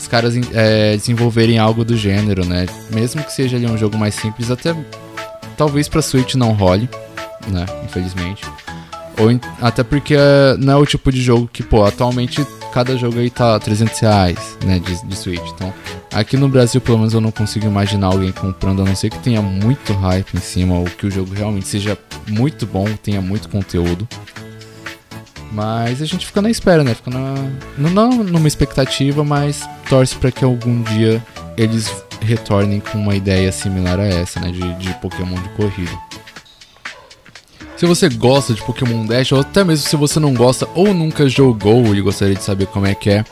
os 0.00 0.08
caras 0.08 0.34
é, 0.54 0.96
desenvolverem 0.96 1.58
algo 1.58 1.84
do 1.84 1.94
gênero, 1.94 2.44
né? 2.46 2.66
Mesmo 2.90 3.22
que 3.22 3.32
seja 3.32 3.58
ali 3.58 3.66
um 3.66 3.76
jogo 3.76 3.98
mais 3.98 4.14
simples, 4.14 4.50
até 4.50 4.74
talvez 5.58 5.88
pra 5.88 6.00
Switch 6.00 6.36
não 6.36 6.52
role, 6.52 6.88
né? 7.48 7.66
Infelizmente. 7.84 8.42
Ou 9.18 9.28
até 9.60 9.82
porque 9.82 10.14
uh, 10.14 10.56
não 10.58 10.72
é 10.72 10.76
o 10.76 10.86
tipo 10.86 11.12
de 11.12 11.20
jogo 11.20 11.50
que, 11.52 11.62
pô, 11.62 11.84
atualmente 11.84 12.46
cada 12.72 12.96
jogo 12.96 13.18
aí 13.18 13.28
tá 13.28 13.58
300 13.58 13.98
reais, 13.98 14.56
né, 14.64 14.78
de, 14.78 15.06
de 15.06 15.16
Switch. 15.16 15.46
Então, 15.54 15.74
aqui 16.14 16.36
no 16.36 16.48
Brasil, 16.48 16.80
pelo 16.80 16.98
menos, 16.98 17.12
eu 17.12 17.20
não 17.20 17.30
consigo 17.30 17.66
imaginar 17.66 18.06
alguém 18.06 18.32
comprando, 18.32 18.80
a 18.80 18.84
não 18.86 18.96
ser 18.96 19.10
que 19.10 19.18
tenha 19.18 19.42
muito 19.42 19.92
hype 19.92 20.34
em 20.34 20.40
cima, 20.40 20.78
ou 20.78 20.84
que 20.84 21.06
o 21.06 21.10
jogo 21.10 21.34
realmente 21.34 21.66
seja 21.66 21.98
muito 22.28 22.66
bom, 22.66 22.86
tenha 23.02 23.20
muito 23.20 23.48
conteúdo. 23.50 24.08
Mas 25.50 26.00
a 26.00 26.04
gente 26.04 26.26
fica 26.26 26.40
na 26.40 26.50
espera, 26.50 26.84
né? 26.84 26.94
Fica 26.94 27.10
na, 27.10 27.34
não 27.76 28.22
numa 28.22 28.46
expectativa, 28.46 29.24
mas 29.24 29.68
torce 29.88 30.14
para 30.16 30.30
que 30.30 30.44
algum 30.44 30.82
dia 30.82 31.24
eles 31.56 31.90
retornem 32.20 32.80
com 32.80 32.98
uma 32.98 33.16
ideia 33.16 33.50
similar 33.50 33.98
a 33.98 34.06
essa, 34.06 34.38
né? 34.38 34.52
De, 34.52 34.74
de 34.74 34.94
Pokémon 34.94 35.40
de 35.40 35.48
corrida. 35.50 35.98
Se 37.76 37.86
você 37.86 38.10
gosta 38.10 38.52
de 38.52 38.62
Pokémon 38.62 39.06
Dash, 39.06 39.32
ou 39.32 39.40
até 39.40 39.64
mesmo 39.64 39.88
se 39.88 39.96
você 39.96 40.20
não 40.20 40.34
gosta 40.34 40.68
ou 40.74 40.92
nunca 40.92 41.26
jogou 41.28 41.94
e 41.94 42.00
gostaria 42.02 42.34
de 42.34 42.42
saber 42.42 42.66
como 42.66 42.86
é 42.86 42.94
que 42.94 43.08
é, 43.08 43.24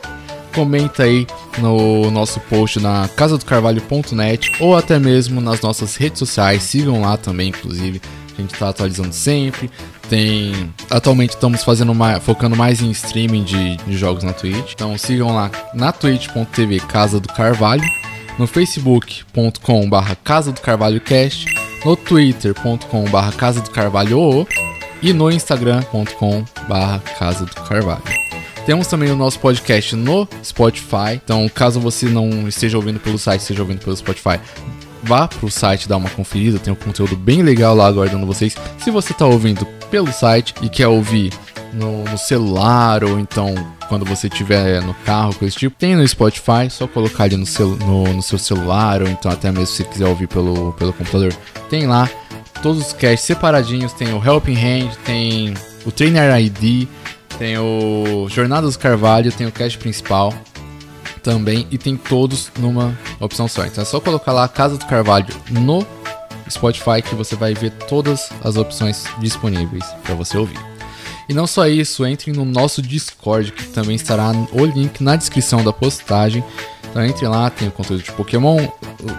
comenta 0.54 1.02
aí 1.02 1.26
no 1.58 2.10
nosso 2.10 2.40
post 2.40 2.80
na 2.80 3.08
casadocarvalho.net 3.14 4.50
ou 4.58 4.74
até 4.74 4.98
mesmo 4.98 5.40
nas 5.40 5.60
nossas 5.60 5.96
redes 5.96 6.18
sociais. 6.18 6.62
Sigam 6.62 7.02
lá 7.02 7.16
também, 7.16 7.50
inclusive. 7.50 8.00
A 8.36 8.40
gente 8.40 8.54
está 8.54 8.70
atualizando 8.70 9.12
sempre. 9.12 9.70
Tem. 10.08 10.72
Atualmente 10.90 11.30
estamos 11.30 11.62
fazendo 11.62 11.94
mais, 11.94 12.22
focando 12.22 12.56
mais 12.56 12.80
em 12.80 12.90
streaming 12.90 13.44
de, 13.44 13.76
de 13.76 13.96
jogos 13.96 14.24
na 14.24 14.32
Twitch. 14.32 14.72
Então 14.72 14.96
sigam 14.96 15.34
lá 15.34 15.50
na 15.74 15.92
twitch.tv 15.92 16.80
Casa 16.80 17.20
do 17.20 17.28
Carvalho, 17.28 17.84
no 18.38 18.46
facebook.com 18.46 19.88
barra 19.88 20.16
Casa 20.16 20.52
do 20.52 20.60
Carvalho 20.60 21.00
Cast, 21.00 21.46
no 21.84 21.96
twitter.com 21.96 23.04
barra 23.10 23.32
Casa 23.32 23.60
do 23.60 23.70
Carvalho 23.70 24.46
e 25.02 25.12
no 25.12 25.30
instagram.com 25.30 26.44
barra 26.68 27.00
Casa 27.18 27.44
do 27.44 27.54
Carvalho. 27.54 28.02
Temos 28.68 28.86
também 28.86 29.10
o 29.10 29.16
nosso 29.16 29.40
podcast 29.40 29.96
no 29.96 30.28
Spotify. 30.44 31.14
Então, 31.14 31.48
caso 31.48 31.80
você 31.80 32.04
não 32.04 32.46
esteja 32.46 32.76
ouvindo 32.76 33.00
pelo 33.00 33.18
site, 33.18 33.40
esteja 33.40 33.62
ouvindo 33.62 33.78
pelo 33.78 33.96
Spotify, 33.96 34.38
vá 35.02 35.26
pro 35.28 35.50
site 35.50 35.88
dar 35.88 35.96
uma 35.96 36.10
conferida. 36.10 36.58
Tem 36.58 36.72
um 36.72 36.76
conteúdo 36.76 37.16
bem 37.16 37.42
legal 37.42 37.74
lá 37.74 37.86
aguardando 37.86 38.26
vocês. 38.26 38.56
Se 38.78 38.90
você 38.90 39.12
está 39.12 39.26
ouvindo 39.26 39.66
pelo 39.90 40.12
site 40.12 40.54
e 40.62 40.68
quer 40.68 40.88
ouvir 40.88 41.32
no, 41.72 42.04
no, 42.04 42.18
celular 42.18 43.04
ou 43.04 43.18
então 43.18 43.54
quando 43.88 44.04
você 44.04 44.26
estiver 44.26 44.82
no 44.82 44.94
carro, 44.94 45.34
coisa 45.34 45.56
tipo, 45.56 45.74
tem 45.76 45.96
no 45.96 46.06
Spotify, 46.06 46.68
só 46.70 46.86
colocar 46.86 47.24
ali 47.24 47.36
no, 47.36 47.46
cel, 47.46 47.68
no, 47.68 48.04
no, 48.12 48.22
seu 48.22 48.38
celular 48.38 49.02
ou 49.02 49.08
então 49.08 49.30
até 49.30 49.50
mesmo 49.50 49.66
se 49.66 49.84
quiser 49.84 50.06
ouvir 50.06 50.26
pelo, 50.26 50.72
pelo 50.74 50.92
computador, 50.92 51.32
tem 51.70 51.86
lá 51.86 52.08
todos 52.62 52.86
os 52.86 52.92
casts 52.92 53.26
separadinhos, 53.26 53.92
tem 53.92 54.12
o 54.12 54.22
Helping 54.22 54.56
Hand, 54.56 54.90
tem 55.04 55.54
o 55.86 55.90
Trainer 55.90 56.38
ID, 56.38 56.86
tem 57.38 57.56
o 57.56 58.28
Jornadas 58.28 58.76
Carvalho, 58.76 59.32
tem 59.32 59.46
o 59.46 59.52
cast 59.52 59.78
principal 59.78 60.34
também 61.18 61.66
e 61.70 61.78
tem 61.78 61.96
todos 61.96 62.50
numa 62.58 62.96
opção 63.20 63.48
só. 63.48 63.64
Então 63.66 63.82
é 63.82 63.84
só 63.84 64.00
colocar 64.00 64.32
lá 64.32 64.48
Casa 64.48 64.76
do 64.76 64.86
Carvalho 64.86 65.34
no 65.50 65.86
Spotify 66.50 67.02
que 67.02 67.14
você 67.14 67.36
vai 67.36 67.54
ver 67.54 67.70
todas 67.88 68.30
as 68.42 68.56
opções 68.56 69.04
disponíveis 69.20 69.84
para 70.02 70.14
você 70.14 70.38
ouvir. 70.38 70.58
E 71.28 71.34
não 71.34 71.46
só 71.46 71.68
isso, 71.68 72.06
entre 72.06 72.32
no 72.32 72.44
nosso 72.44 72.80
Discord 72.80 73.52
que 73.52 73.64
também 73.64 73.96
estará 73.96 74.30
o 74.52 74.64
link 74.64 75.02
na 75.02 75.14
descrição 75.14 75.62
da 75.62 75.72
postagem 75.72 76.42
então 76.90 77.04
entre 77.04 77.26
lá, 77.26 77.50
tem 77.50 77.68
o 77.68 77.72
conteúdo 77.72 78.02
de 78.02 78.12
Pokémon. 78.12 78.66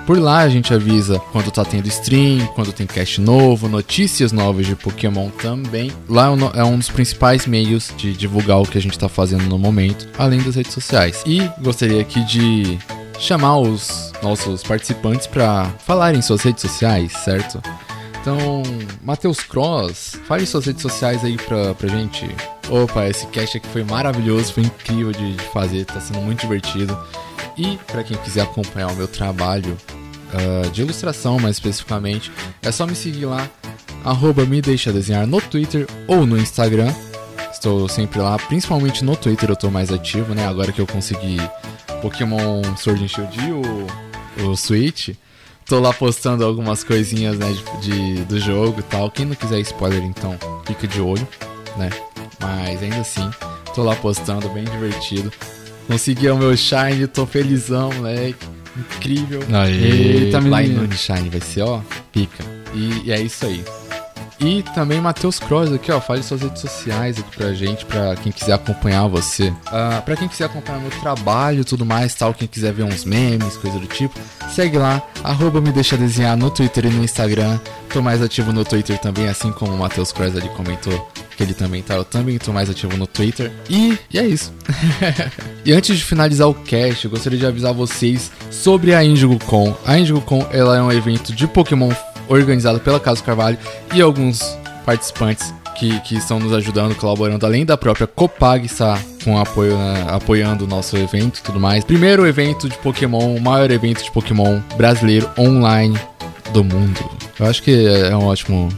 Por 0.05 0.19
lá 0.19 0.39
a 0.39 0.49
gente 0.49 0.73
avisa 0.73 1.19
quando 1.31 1.51
tá 1.51 1.63
tendo 1.63 1.87
stream, 1.87 2.45
quando 2.47 2.73
tem 2.73 2.85
cast 2.85 3.21
novo, 3.21 3.67
notícias 3.67 4.31
novas 4.31 4.65
de 4.65 4.75
Pokémon 4.75 5.29
também. 5.29 5.91
Lá 6.07 6.27
é 6.55 6.63
um 6.63 6.77
dos 6.77 6.89
principais 6.89 7.45
meios 7.45 7.93
de 7.95 8.13
divulgar 8.13 8.59
o 8.59 8.65
que 8.65 8.77
a 8.77 8.81
gente 8.81 8.97
tá 8.97 9.07
fazendo 9.07 9.43
no 9.45 9.57
momento, 9.57 10.07
além 10.17 10.41
das 10.41 10.55
redes 10.55 10.73
sociais. 10.73 11.23
E 11.25 11.49
gostaria 11.61 12.01
aqui 12.01 12.23
de 12.25 12.77
chamar 13.19 13.57
os 13.57 14.11
nossos 14.21 14.63
participantes 14.63 15.27
para 15.27 15.65
falarem 15.85 16.19
em 16.19 16.21
suas 16.21 16.41
redes 16.41 16.61
sociais, 16.61 17.11
certo? 17.13 17.61
Então, 18.21 18.61
Matheus 19.01 19.39
Cross, 19.39 20.19
fale 20.27 20.45
suas 20.45 20.65
redes 20.65 20.81
sociais 20.81 21.23
aí 21.23 21.37
pra, 21.37 21.73
pra 21.73 21.87
gente. 21.87 22.27
Opa, 22.69 23.07
esse 23.07 23.25
cast 23.27 23.57
aqui 23.57 23.67
foi 23.69 23.83
maravilhoso, 23.83 24.53
foi 24.53 24.63
incrível 24.63 25.11
de, 25.11 25.35
fazer, 25.53 25.85
tá 25.85 25.99
sendo 25.99 26.21
muito 26.21 26.41
divertido. 26.41 26.97
E 27.57 27.77
para 27.87 28.03
quem 28.03 28.17
quiser 28.17 28.41
acompanhar 28.41 28.91
o 28.91 28.95
meu 28.95 29.07
trabalho 29.07 29.75
uh, 30.33 30.69
de 30.69 30.81
ilustração, 30.81 31.39
mais 31.39 31.55
especificamente, 31.55 32.31
é 32.61 32.71
só 32.71 32.85
me 32.85 32.95
seguir 32.95 33.25
lá, 33.25 33.49
arroba 34.03 34.45
me 34.45 34.61
deixa 34.61 34.91
desenhar 34.91 35.25
no 35.25 35.41
Twitter 35.41 35.87
ou 36.07 36.25
no 36.25 36.37
Instagram. 36.37 36.93
Estou 37.51 37.89
sempre 37.89 38.19
lá, 38.19 38.37
principalmente 38.37 39.03
no 39.03 39.15
Twitter 39.15 39.49
eu 39.49 39.53
estou 39.53 39.71
mais 39.71 39.91
ativo, 39.91 40.35
né? 40.35 40.47
Agora 40.47 40.71
que 40.71 40.79
eu 40.79 40.87
consegui 40.87 41.37
Pokémon 42.01 42.61
Sword 42.77 43.03
and 43.03 43.07
Shield 43.07 43.39
e 43.39 44.43
o, 44.43 44.49
o 44.49 44.55
Switch. 44.55 45.09
Tô 45.69 45.79
lá 45.79 45.93
postando 45.93 46.43
algumas 46.43 46.83
coisinhas, 46.83 47.37
né, 47.37 47.55
de, 47.79 47.91
de, 47.91 48.25
do 48.25 48.39
jogo 48.39 48.79
e 48.79 48.83
tal. 48.83 49.11
Quem 49.11 49.27
não 49.27 49.35
quiser 49.35 49.59
spoiler, 49.59 50.03
então, 50.03 50.35
fica 50.65 50.87
de 50.87 50.99
olho, 50.99 51.27
né? 51.77 51.91
Mas 52.39 52.81
ainda 52.81 52.97
assim, 52.97 53.29
tô 53.75 53.83
lá 53.83 53.95
postando, 53.95 54.49
bem 54.49 54.63
divertido. 54.63 55.31
Consegui 55.85 56.27
o 56.29 56.37
meu 56.37 56.57
Shine, 56.57 57.05
tô 57.05 57.25
felizão, 57.27 57.91
moleque. 57.93 58.47
Incrível. 58.75 59.41
Aê, 59.53 60.25
Eita, 60.25 60.41
menino. 60.41 60.81
Line 60.81 60.97
Shine 60.97 61.29
vai 61.29 61.41
ser, 61.41 61.61
ó, 61.61 61.81
pica. 62.11 62.43
E, 62.73 63.07
e 63.07 63.11
é 63.11 63.21
isso 63.21 63.45
aí. 63.45 63.63
E 64.39 64.63
também 64.73 65.01
Matheus 65.01 65.37
Cross 65.37 65.73
aqui, 65.73 65.91
ó, 65.91 65.99
fale 65.99 66.23
suas 66.23 66.41
redes 66.41 66.61
sociais 66.61 67.19
aqui 67.19 67.35
pra 67.35 67.53
gente, 67.53 67.85
pra 67.85 68.15
quem 68.15 68.31
quiser 68.31 68.53
acompanhar 68.53 69.07
você. 69.07 69.49
Uh, 69.49 70.01
pra 70.05 70.15
quem 70.15 70.27
quiser 70.27 70.45
acompanhar 70.45 70.79
meu 70.79 70.91
trabalho 70.91 71.65
tudo 71.65 71.85
mais, 71.85 72.15
tal, 72.15 72.33
quem 72.33 72.47
quiser 72.47 72.71
ver 72.71 72.83
uns 72.83 73.03
memes, 73.03 73.57
coisa 73.57 73.77
do 73.77 73.87
tipo, 73.87 74.17
segue 74.49 74.77
lá, 74.77 75.01
arroba 75.23 75.59
me 75.59 75.71
deixa 75.71 75.97
desenhar 75.97 76.37
no 76.37 76.49
Twitter 76.49 76.85
e 76.85 76.89
no 76.89 77.03
Instagram. 77.03 77.59
Tô 77.89 78.01
mais 78.01 78.21
ativo 78.21 78.53
no 78.53 78.63
Twitter 78.63 78.97
também, 78.99 79.27
assim 79.27 79.51
como 79.51 79.73
o 79.73 79.77
Matheus 79.77 80.11
Cross 80.11 80.35
ali 80.35 80.49
comentou 80.49 81.09
que 81.39 81.43
ele 81.43 81.53
também 81.53 81.81
tá. 81.81 81.95
Eu 81.95 82.03
também 82.03 82.37
tô 82.37 82.51
mais 82.51 82.69
ativo 82.69 82.97
no 82.97 83.07
Twitter. 83.07 83.49
E, 83.69 83.97
e 84.13 84.19
é 84.19 84.27
isso. 84.27 84.51
e 85.63 85.71
antes 85.71 85.97
de 85.97 86.03
finalizar 86.03 86.49
o 86.49 86.53
cast, 86.53 87.05
eu 87.05 87.11
gostaria 87.11 87.39
de 87.39 87.45
avisar 87.45 87.73
vocês 87.73 88.29
sobre 88.51 88.93
a 88.93 89.01
IndigoCon. 89.01 89.73
A 89.85 89.97
IndigoCon 89.97 90.45
ela 90.51 90.75
é 90.75 90.81
um 90.81 90.91
evento 90.91 91.33
de 91.33 91.47
Pokémon 91.47 91.91
organizado 92.29 92.79
pela 92.79 92.99
Casa 92.99 93.21
Carvalho 93.23 93.57
e 93.93 94.01
alguns 94.01 94.57
participantes 94.85 95.53
que, 95.77 95.99
que, 96.01 96.15
estão 96.15 96.39
nos 96.39 96.53
ajudando, 96.53 96.93
colaborando, 96.95 97.45
além 97.45 97.65
da 97.65 97.77
própria 97.77 98.05
Copag 98.05 98.65
está 98.65 98.99
com 99.23 99.37
apoio, 99.37 99.77
né, 99.77 100.05
apoiando 100.09 100.65
o 100.65 100.67
nosso 100.67 100.97
evento 100.97 101.39
e 101.39 101.41
tudo 101.41 101.59
mais. 101.59 101.83
Primeiro 101.83 102.27
evento 102.27 102.67
de 102.67 102.77
Pokémon, 102.77 103.35
o 103.35 103.41
maior 103.41 103.71
evento 103.71 104.03
de 104.03 104.11
Pokémon 104.11 104.59
brasileiro 104.75 105.29
online 105.37 105.97
do 106.51 106.63
mundo. 106.63 106.99
Eu 107.39 107.45
acho 107.45 107.63
que 107.63 107.87
é 107.87 108.15
um 108.15 108.25
ótimo 108.25 108.69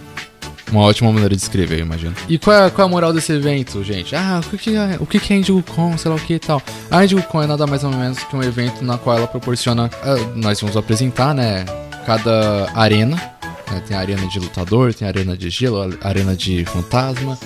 uma 0.71 0.83
ótima 0.83 1.11
maneira 1.11 1.35
de 1.35 1.41
escrever, 1.41 1.79
eu 1.79 1.85
imagino. 1.85 2.15
E 2.29 2.37
qual 2.37 2.65
é, 2.65 2.69
qual 2.69 2.87
é 2.87 2.89
a 2.89 2.91
moral 2.91 3.11
desse 3.11 3.33
evento, 3.33 3.83
gente? 3.83 4.15
Ah, 4.15 4.41
o 4.41 4.57
que, 4.57 4.75
é, 4.75 4.97
o 4.99 5.05
que, 5.05 5.33
é 5.33 5.37
IndigoCon, 5.37 5.97
sei 5.97 6.09
lá 6.09 6.15
o 6.15 6.19
que 6.19 6.35
e 6.35 6.39
tal. 6.39 6.61
A 6.89 7.03
IndigoCon 7.03 7.43
é 7.43 7.47
nada 7.47 7.67
mais 7.67 7.83
ou 7.83 7.91
menos 7.91 8.19
que 8.23 8.35
um 8.35 8.41
evento 8.41 8.83
na 8.83 8.97
qual 8.97 9.17
ela 9.17 9.27
proporciona. 9.27 9.87
Uh, 9.87 10.37
nós 10.37 10.61
vamos 10.61 10.77
apresentar, 10.77 11.35
né? 11.35 11.65
Cada 12.05 12.71
arena. 12.73 13.30
Tem 13.79 13.95
arena 13.95 14.27
de 14.27 14.39
lutador, 14.39 14.93
tem 14.93 15.07
arena 15.07 15.37
de 15.37 15.49
gelo, 15.49 15.97
arena 16.01 16.35
de 16.35 16.65
fantasma, 16.65 17.37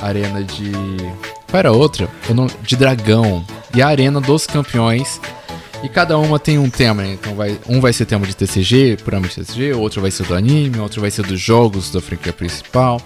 arena 0.00 0.42
de. 0.42 0.72
Qual 1.50 1.58
era 1.58 1.68
a 1.68 1.72
outra? 1.72 2.08
Não... 2.34 2.46
De 2.62 2.76
dragão. 2.76 3.44
E 3.74 3.80
a 3.80 3.88
arena 3.88 4.20
dos 4.20 4.46
campeões 4.46 5.20
e 5.82 5.88
cada 5.88 6.18
uma 6.18 6.38
tem 6.38 6.58
um 6.58 6.68
tema, 6.68 7.02
né? 7.02 7.12
Então 7.12 7.34
vai, 7.34 7.58
um 7.68 7.80
vai 7.80 7.92
ser 7.92 8.04
tema 8.04 8.26
de 8.26 8.34
TCG, 8.34 8.98
puramente 9.04 9.36
TCG, 9.36 9.74
outro 9.74 10.00
vai 10.00 10.10
ser 10.10 10.24
do 10.26 10.34
anime, 10.34 10.78
outro 10.80 11.00
vai 11.00 11.10
ser 11.10 11.24
dos 11.24 11.40
jogos 11.40 11.90
da 11.90 12.00
franquia 12.00 12.32
principal. 12.32 13.00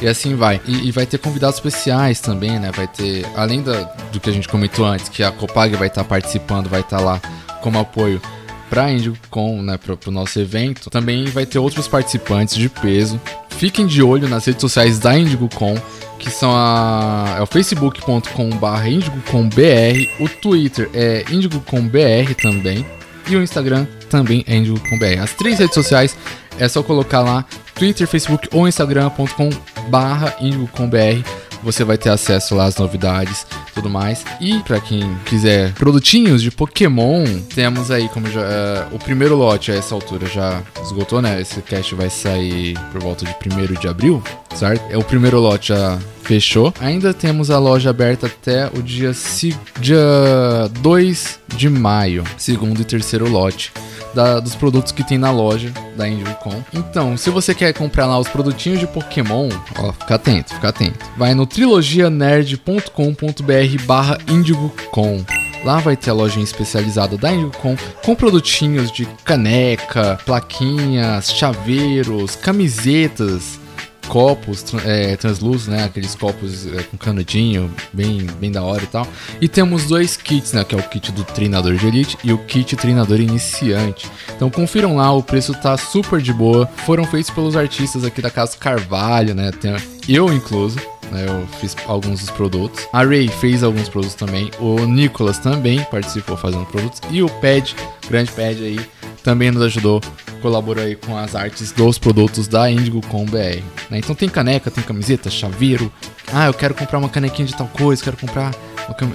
E 0.00 0.06
assim 0.06 0.36
vai. 0.36 0.60
E, 0.66 0.88
e, 0.88 0.92
vai 0.92 1.06
ter 1.06 1.18
convidados 1.18 1.56
especiais 1.56 2.20
também, 2.20 2.58
né? 2.58 2.70
Vai 2.70 2.86
ter, 2.86 3.26
além 3.34 3.62
da, 3.62 3.82
do 4.12 4.20
que 4.20 4.28
a 4.28 4.32
gente 4.32 4.46
comentou 4.46 4.84
antes, 4.84 5.08
que 5.08 5.22
a 5.22 5.32
Copag 5.32 5.74
vai 5.76 5.88
estar 5.88 6.02
tá 6.02 6.08
participando, 6.08 6.68
vai 6.68 6.80
estar 6.80 6.98
tá 6.98 7.02
lá 7.02 7.20
como 7.62 7.78
apoio 7.78 8.20
para 8.68 8.84
a 8.84 8.92
IndieCon, 8.92 9.62
né, 9.62 9.78
para 9.78 9.96
o 10.06 10.10
nosso 10.10 10.38
evento, 10.38 10.90
também 10.90 11.24
vai 11.26 11.46
ter 11.46 11.58
outros 11.58 11.88
participantes 11.88 12.54
de 12.54 12.68
peso. 12.68 13.20
Fiquem 13.50 13.86
de 13.86 14.02
olho 14.02 14.28
nas 14.28 14.44
redes 14.44 14.60
sociais 14.60 14.98
da 14.98 15.18
IndigoCon, 15.18 15.76
que 16.18 16.30
são 16.30 16.50
a, 16.52 17.36
é 17.38 17.42
o 17.42 17.46
facebook.com.br 17.46 18.86
indigocombr, 18.86 20.08
o 20.20 20.28
Twitter 20.28 20.90
é 20.92 21.24
indigocombr 21.30 22.34
também, 22.40 22.84
e 23.28 23.36
o 23.36 23.42
Instagram 23.42 23.86
também 24.08 24.44
é 24.46 24.56
indigocombr. 24.56 25.20
As 25.22 25.32
três 25.32 25.58
redes 25.58 25.74
sociais 25.74 26.16
é 26.58 26.68
só 26.68 26.82
colocar 26.82 27.20
lá 27.20 27.44
Twitter, 27.74 28.06
Facebook 28.06 28.48
ou 28.52 28.66
Instagram.com.br 28.66 30.40
indigocombr 30.40 31.24
você 31.62 31.84
vai 31.84 31.98
ter 31.98 32.10
acesso 32.10 32.54
lá 32.54 32.66
às 32.66 32.76
novidades 32.76 33.46
tudo 33.78 33.88
mais. 33.88 34.24
E 34.40 34.58
para 34.60 34.80
quem 34.80 35.16
quiser 35.24 35.72
produtinhos 35.74 36.42
de 36.42 36.50
Pokémon, 36.50 37.24
temos 37.54 37.90
aí 37.90 38.08
como 38.08 38.28
já 38.28 38.40
uh, 38.40 38.94
o 38.94 38.98
primeiro 38.98 39.36
lote 39.36 39.70
a 39.70 39.74
essa 39.74 39.94
altura 39.94 40.26
já 40.26 40.62
esgotou, 40.82 41.22
né? 41.22 41.40
Esse 41.40 41.60
cast 41.62 41.94
vai 41.94 42.10
sair 42.10 42.78
por 42.90 43.00
volta 43.00 43.24
de 43.24 43.32
1 43.32 43.80
de 43.80 43.88
abril, 43.88 44.22
certo? 44.54 44.82
É 44.90 44.96
o 44.96 45.04
primeiro 45.04 45.38
lote 45.40 45.68
já 45.68 45.98
fechou. 46.22 46.74
Ainda 46.80 47.14
temos 47.14 47.50
a 47.50 47.58
loja 47.58 47.90
aberta 47.90 48.26
até 48.26 48.66
o 48.66 48.82
dia, 48.82 49.12
dia 49.80 49.98
2 50.80 51.40
de 51.56 51.70
maio, 51.70 52.24
segundo 52.36 52.82
e 52.82 52.84
terceiro 52.84 53.28
lote. 53.28 53.72
Da- 54.14 54.40
dos 54.40 54.54
produtos 54.54 54.92
que 54.92 55.06
tem 55.06 55.18
na 55.18 55.30
loja 55.30 55.72
da 55.96 56.08
IndieCon. 56.08 56.62
Então, 56.72 57.16
se 57.16 57.30
você 57.30 57.54
quer 57.54 57.72
comprar 57.74 58.06
lá 58.06 58.18
os 58.18 58.28
produtinhos 58.28 58.80
de 58.80 58.86
Pokémon, 58.86 59.48
ó, 59.78 59.92
fica 59.92 60.14
atento, 60.14 60.54
fica 60.54 60.68
atento. 60.68 60.98
Vai 61.16 61.34
no 61.34 61.46
trilogianerd.com.br 61.46 63.84
barra 63.86 64.18
IndigoCon. 64.28 65.24
Lá 65.64 65.78
vai 65.80 65.96
ter 65.96 66.10
a 66.10 66.14
lojinha 66.14 66.44
especializada 66.44 67.16
da 67.16 67.32
IndigoCon 67.32 67.76
com 68.04 68.14
produtinhos 68.14 68.92
de 68.92 69.06
caneca, 69.24 70.18
plaquinhas, 70.24 71.32
chaveiros, 71.32 72.36
camisetas, 72.36 73.58
copos 74.08 74.64
é, 74.84 75.16
né? 75.68 75.84
Aqueles 75.84 76.14
copos 76.14 76.66
é, 76.66 76.82
com 76.82 76.96
canudinho, 76.96 77.72
bem, 77.92 78.26
bem 78.40 78.50
da 78.50 78.62
hora 78.62 78.82
e 78.82 78.86
tal. 78.86 79.06
E 79.40 79.48
temos 79.48 79.86
dois 79.86 80.16
kits, 80.16 80.52
né? 80.52 80.64
Que 80.64 80.74
é 80.74 80.78
o 80.78 80.82
kit 80.82 81.12
do 81.12 81.22
treinador 81.22 81.76
de 81.76 81.86
elite 81.86 82.18
e 82.24 82.32
o 82.32 82.38
kit 82.38 82.74
treinador 82.74 83.20
iniciante. 83.20 84.10
Então 84.34 84.50
confiram 84.50 84.96
lá, 84.96 85.12
o 85.12 85.22
preço 85.22 85.52
tá 85.54 85.76
super 85.76 86.20
de 86.20 86.32
boa. 86.32 86.66
Foram 86.86 87.04
feitos 87.04 87.30
pelos 87.30 87.54
artistas 87.56 88.04
aqui 88.04 88.22
da 88.22 88.30
Casa 88.30 88.56
Carvalho, 88.56 89.34
né? 89.34 89.50
Tem, 89.52 89.76
eu 90.08 90.32
incluso. 90.32 90.78
Né, 91.10 91.26
Eu 91.28 91.46
fiz 91.58 91.76
alguns 91.86 92.20
dos 92.20 92.30
produtos. 92.30 92.86
A 92.92 93.04
Ray 93.04 93.28
fez 93.28 93.62
alguns 93.62 93.88
produtos 93.88 94.14
também. 94.14 94.50
O 94.58 94.84
Nicolas 94.86 95.38
também 95.38 95.84
participou 95.90 96.36
fazendo 96.36 96.66
produtos. 96.66 97.00
E 97.10 97.22
o 97.22 97.28
Pad, 97.28 97.74
grande 98.08 98.30
Pad 98.32 98.62
aí, 98.62 98.80
também 99.22 99.50
nos 99.50 99.62
ajudou, 99.62 100.00
colaborou 100.40 100.82
aí 100.82 100.94
com 100.94 101.16
as 101.16 101.34
artes 101.34 101.72
dos 101.72 101.98
produtos 101.98 102.48
da 102.48 102.70
Indigo 102.70 103.00
com 103.08 103.24
BR. 103.24 103.62
né? 103.90 103.98
Então 103.98 104.14
tem 104.14 104.28
caneca, 104.28 104.70
tem 104.70 104.82
camiseta, 104.82 105.28
chaveiro. 105.28 105.92
Ah, 106.32 106.46
eu 106.46 106.54
quero 106.54 106.74
comprar 106.74 106.98
uma 106.98 107.08
canequinha 107.08 107.46
de 107.46 107.54
tal 107.54 107.68
coisa, 107.68 108.02
quero 108.02 108.16
comprar 108.16 108.54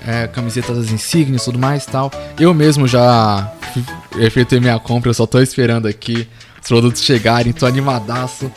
é, 0.05 0.27
camiseta 0.27 0.73
das 0.73 0.91
insígnias 0.91 1.45
tudo 1.45 1.57
mais 1.57 1.85
tal. 1.85 2.11
Eu 2.39 2.53
mesmo 2.53 2.87
já 2.87 3.51
efetuei 4.19 4.61
minha 4.61 4.79
compra, 4.79 5.09
eu 5.09 5.13
só 5.13 5.25
tô 5.25 5.41
esperando 5.41 5.87
aqui 5.87 6.27
os 6.61 6.67
produtos 6.67 7.01
chegarem, 7.01 7.51
tô 7.51 7.65
animadaço. 7.65 8.51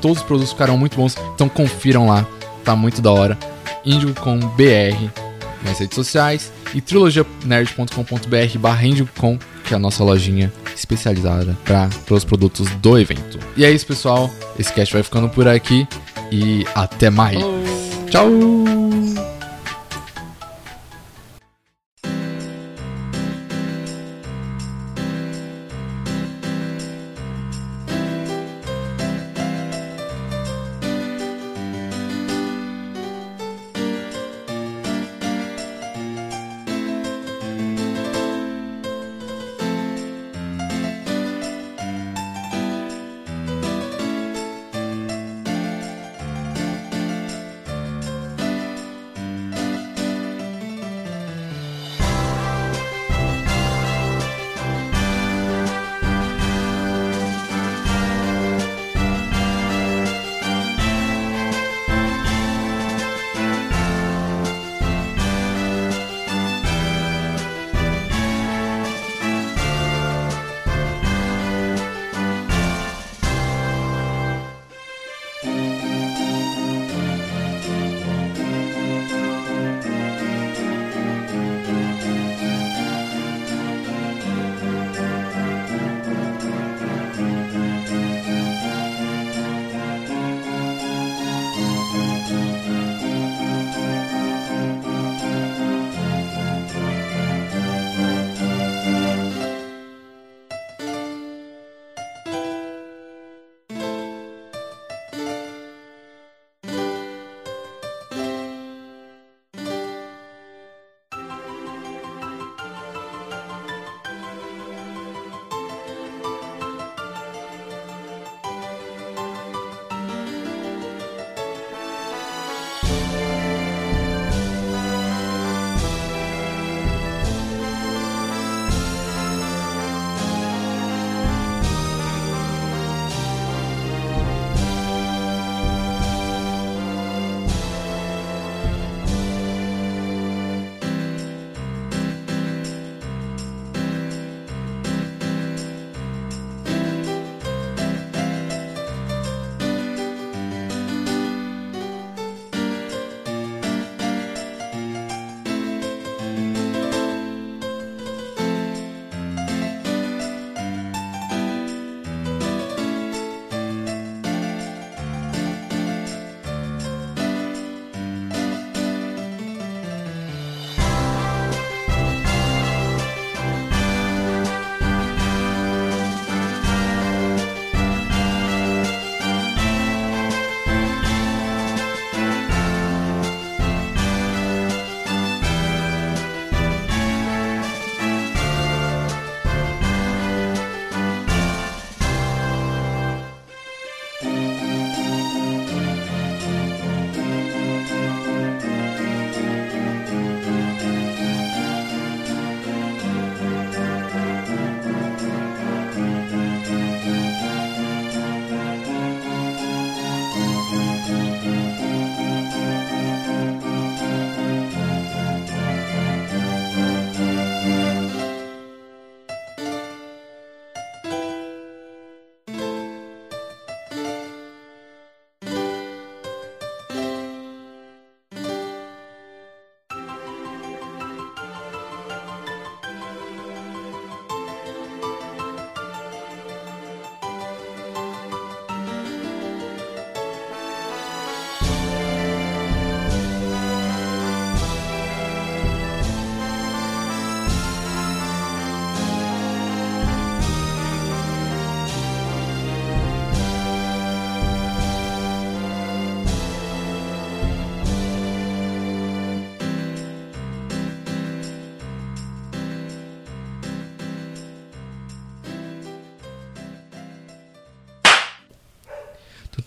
Todos 0.00 0.18
os 0.18 0.24
produtos 0.24 0.52
ficaram 0.52 0.76
muito 0.76 0.96
bons, 0.96 1.16
então 1.34 1.48
confiram 1.48 2.06
lá, 2.06 2.26
tá 2.64 2.74
muito 2.74 3.00
da 3.00 3.12
hora. 3.12 3.38
Indigo 3.84 4.14
com 4.20 4.38
BR 4.38 5.10
nas 5.64 5.78
redes 5.78 5.94
sociais 5.94 6.52
e 6.74 6.80
trilogianerd.com.br 6.80 8.58
barra 8.58 8.86
IndioCon, 8.86 9.38
que 9.64 9.74
é 9.74 9.76
a 9.76 9.80
nossa 9.80 10.02
lojinha 10.02 10.52
especializada 10.74 11.56
para 11.64 11.88
os 12.10 12.24
produtos 12.24 12.68
do 12.76 12.98
evento. 12.98 13.38
E 13.56 13.64
é 13.64 13.70
isso, 13.70 13.86
pessoal. 13.86 14.30
Esse 14.58 14.72
cast 14.72 14.92
vai 14.92 15.02
ficando 15.02 15.28
por 15.28 15.46
aqui 15.46 15.86
e 16.30 16.66
até 16.74 17.10
mais. 17.10 17.38
Tchau! 18.10 19.33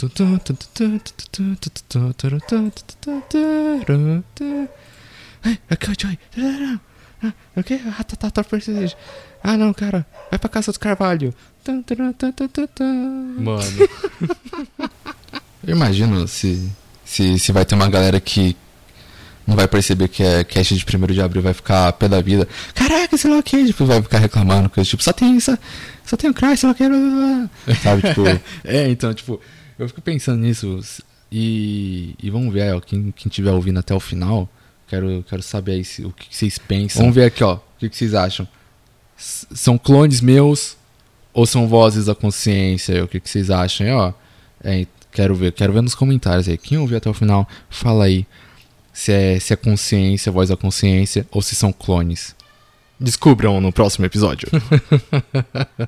O. 0.06 0.12
Ah, 7.56 7.64
que? 7.64 7.74
Ah, 7.74 8.04
tá, 8.04 8.30
tá, 8.30 8.44
tá. 8.44 8.46
Ah, 9.44 9.58
não, 9.58 9.74
cara. 9.74 10.06
Vai 10.30 10.38
pra 10.38 10.50
casa 10.50 10.72
do 10.72 10.80
Carvalho. 10.80 11.34
Mano. 13.40 13.64
Eu 15.66 15.76
imagino 15.76 16.28
se, 16.28 16.72
se, 17.04 17.40
se 17.40 17.52
vai 17.52 17.66
ter 17.66 17.76
uma 17.76 17.90
galera 17.90 18.20
que 18.20 18.56
não 19.48 19.56
vai 19.56 19.68
perceber 19.68 20.10
que 20.10 20.22
é 20.22 20.44
cast 20.44 20.76
de 20.76 20.86
1 20.86 21.08
de 21.08 21.22
abril, 21.22 21.42
vai 21.42 21.54
ficar 21.54 21.92
pé 21.94 22.08
da 22.08 22.22
vida. 22.22 22.48
Caraca, 22.76 23.18
sei 23.18 23.32
lá 23.32 23.38
o 23.38 23.44
que, 23.44 23.66
tipo, 23.66 23.86
vai 23.86 24.02
ficar 24.02 24.20
reclamando, 24.20 24.70
coisa, 24.70 24.90
tipo, 24.90 25.02
só 25.02 25.14
tem 25.14 25.38
isso, 25.38 25.58
só 26.06 26.18
tem 26.18 26.30
o 26.30 26.34
Cry, 26.34 26.58
sei 26.58 26.68
lá 26.68 26.74
o 26.74 26.76
que, 26.76 26.88
blá, 26.88 26.98
blá, 26.98 27.50
blá. 27.66 27.76
sabe, 27.76 28.02
tipo... 28.02 28.24
é, 28.66 28.90
então, 28.90 29.14
tipo, 29.14 29.40
eu 29.78 29.88
fico 29.88 30.02
pensando 30.02 30.40
nisso 30.42 30.80
e, 31.32 32.16
e 32.22 32.30
vamos 32.30 32.54
ver, 32.54 32.74
ó, 32.76 32.80
quem, 32.80 33.12
quem 33.12 33.30
tiver 33.30 33.52
ouvindo 33.52 33.80
até 33.80 33.94
o 33.94 34.00
final, 34.00 34.50
quero, 34.88 35.24
quero 35.28 35.42
saber 35.44 35.74
aí 35.74 35.84
se, 35.84 36.04
o 36.06 36.12
que, 36.12 36.28
vocês 36.36 36.58
pensam. 36.58 37.02
Vamos 37.02 37.16
ver 37.16 37.26
aqui, 37.26 37.44
ó, 37.44 37.56
o 37.56 37.62
que, 37.80 37.90
que 37.90 37.98
vocês 37.98 38.14
acham. 38.14 38.48
S- 39.18 39.48
são 39.54 39.78
clones 39.78 40.22
meus 40.22 40.78
ou 41.34 41.46
são 41.46 41.68
vozes 41.68 42.06
da 42.06 42.16
consciência? 42.16 43.04
O 43.04 43.08
que, 43.08 43.20
que 43.20 43.30
vocês 43.30 43.50
acham 43.50 43.86
aí, 43.86 43.94
ó? 43.94 44.14
É, 44.64 44.88
quero 45.12 45.36
ver, 45.36 45.52
quero 45.52 45.74
ver 45.74 45.82
nos 45.82 45.96
comentários 45.96 46.48
aí. 46.48 46.58
Quem 46.58 46.78
ouviu 46.78 46.98
até 46.98 47.10
o 47.10 47.14
final, 47.14 47.48
fala 47.70 48.06
aí 48.06 48.26
se 48.94 49.12
é, 49.12 49.40
se 49.40 49.54
é 49.54 49.56
consciência, 49.56 50.32
voz 50.32 50.50
da 50.50 50.58
consciência, 50.58 51.28
ou 51.30 51.42
se 51.42 51.54
são 51.56 51.72
clones. 51.72 52.36
Descubram 53.00 53.62
no 53.62 53.72
próximo 53.72 54.06
episódio. 54.08 54.50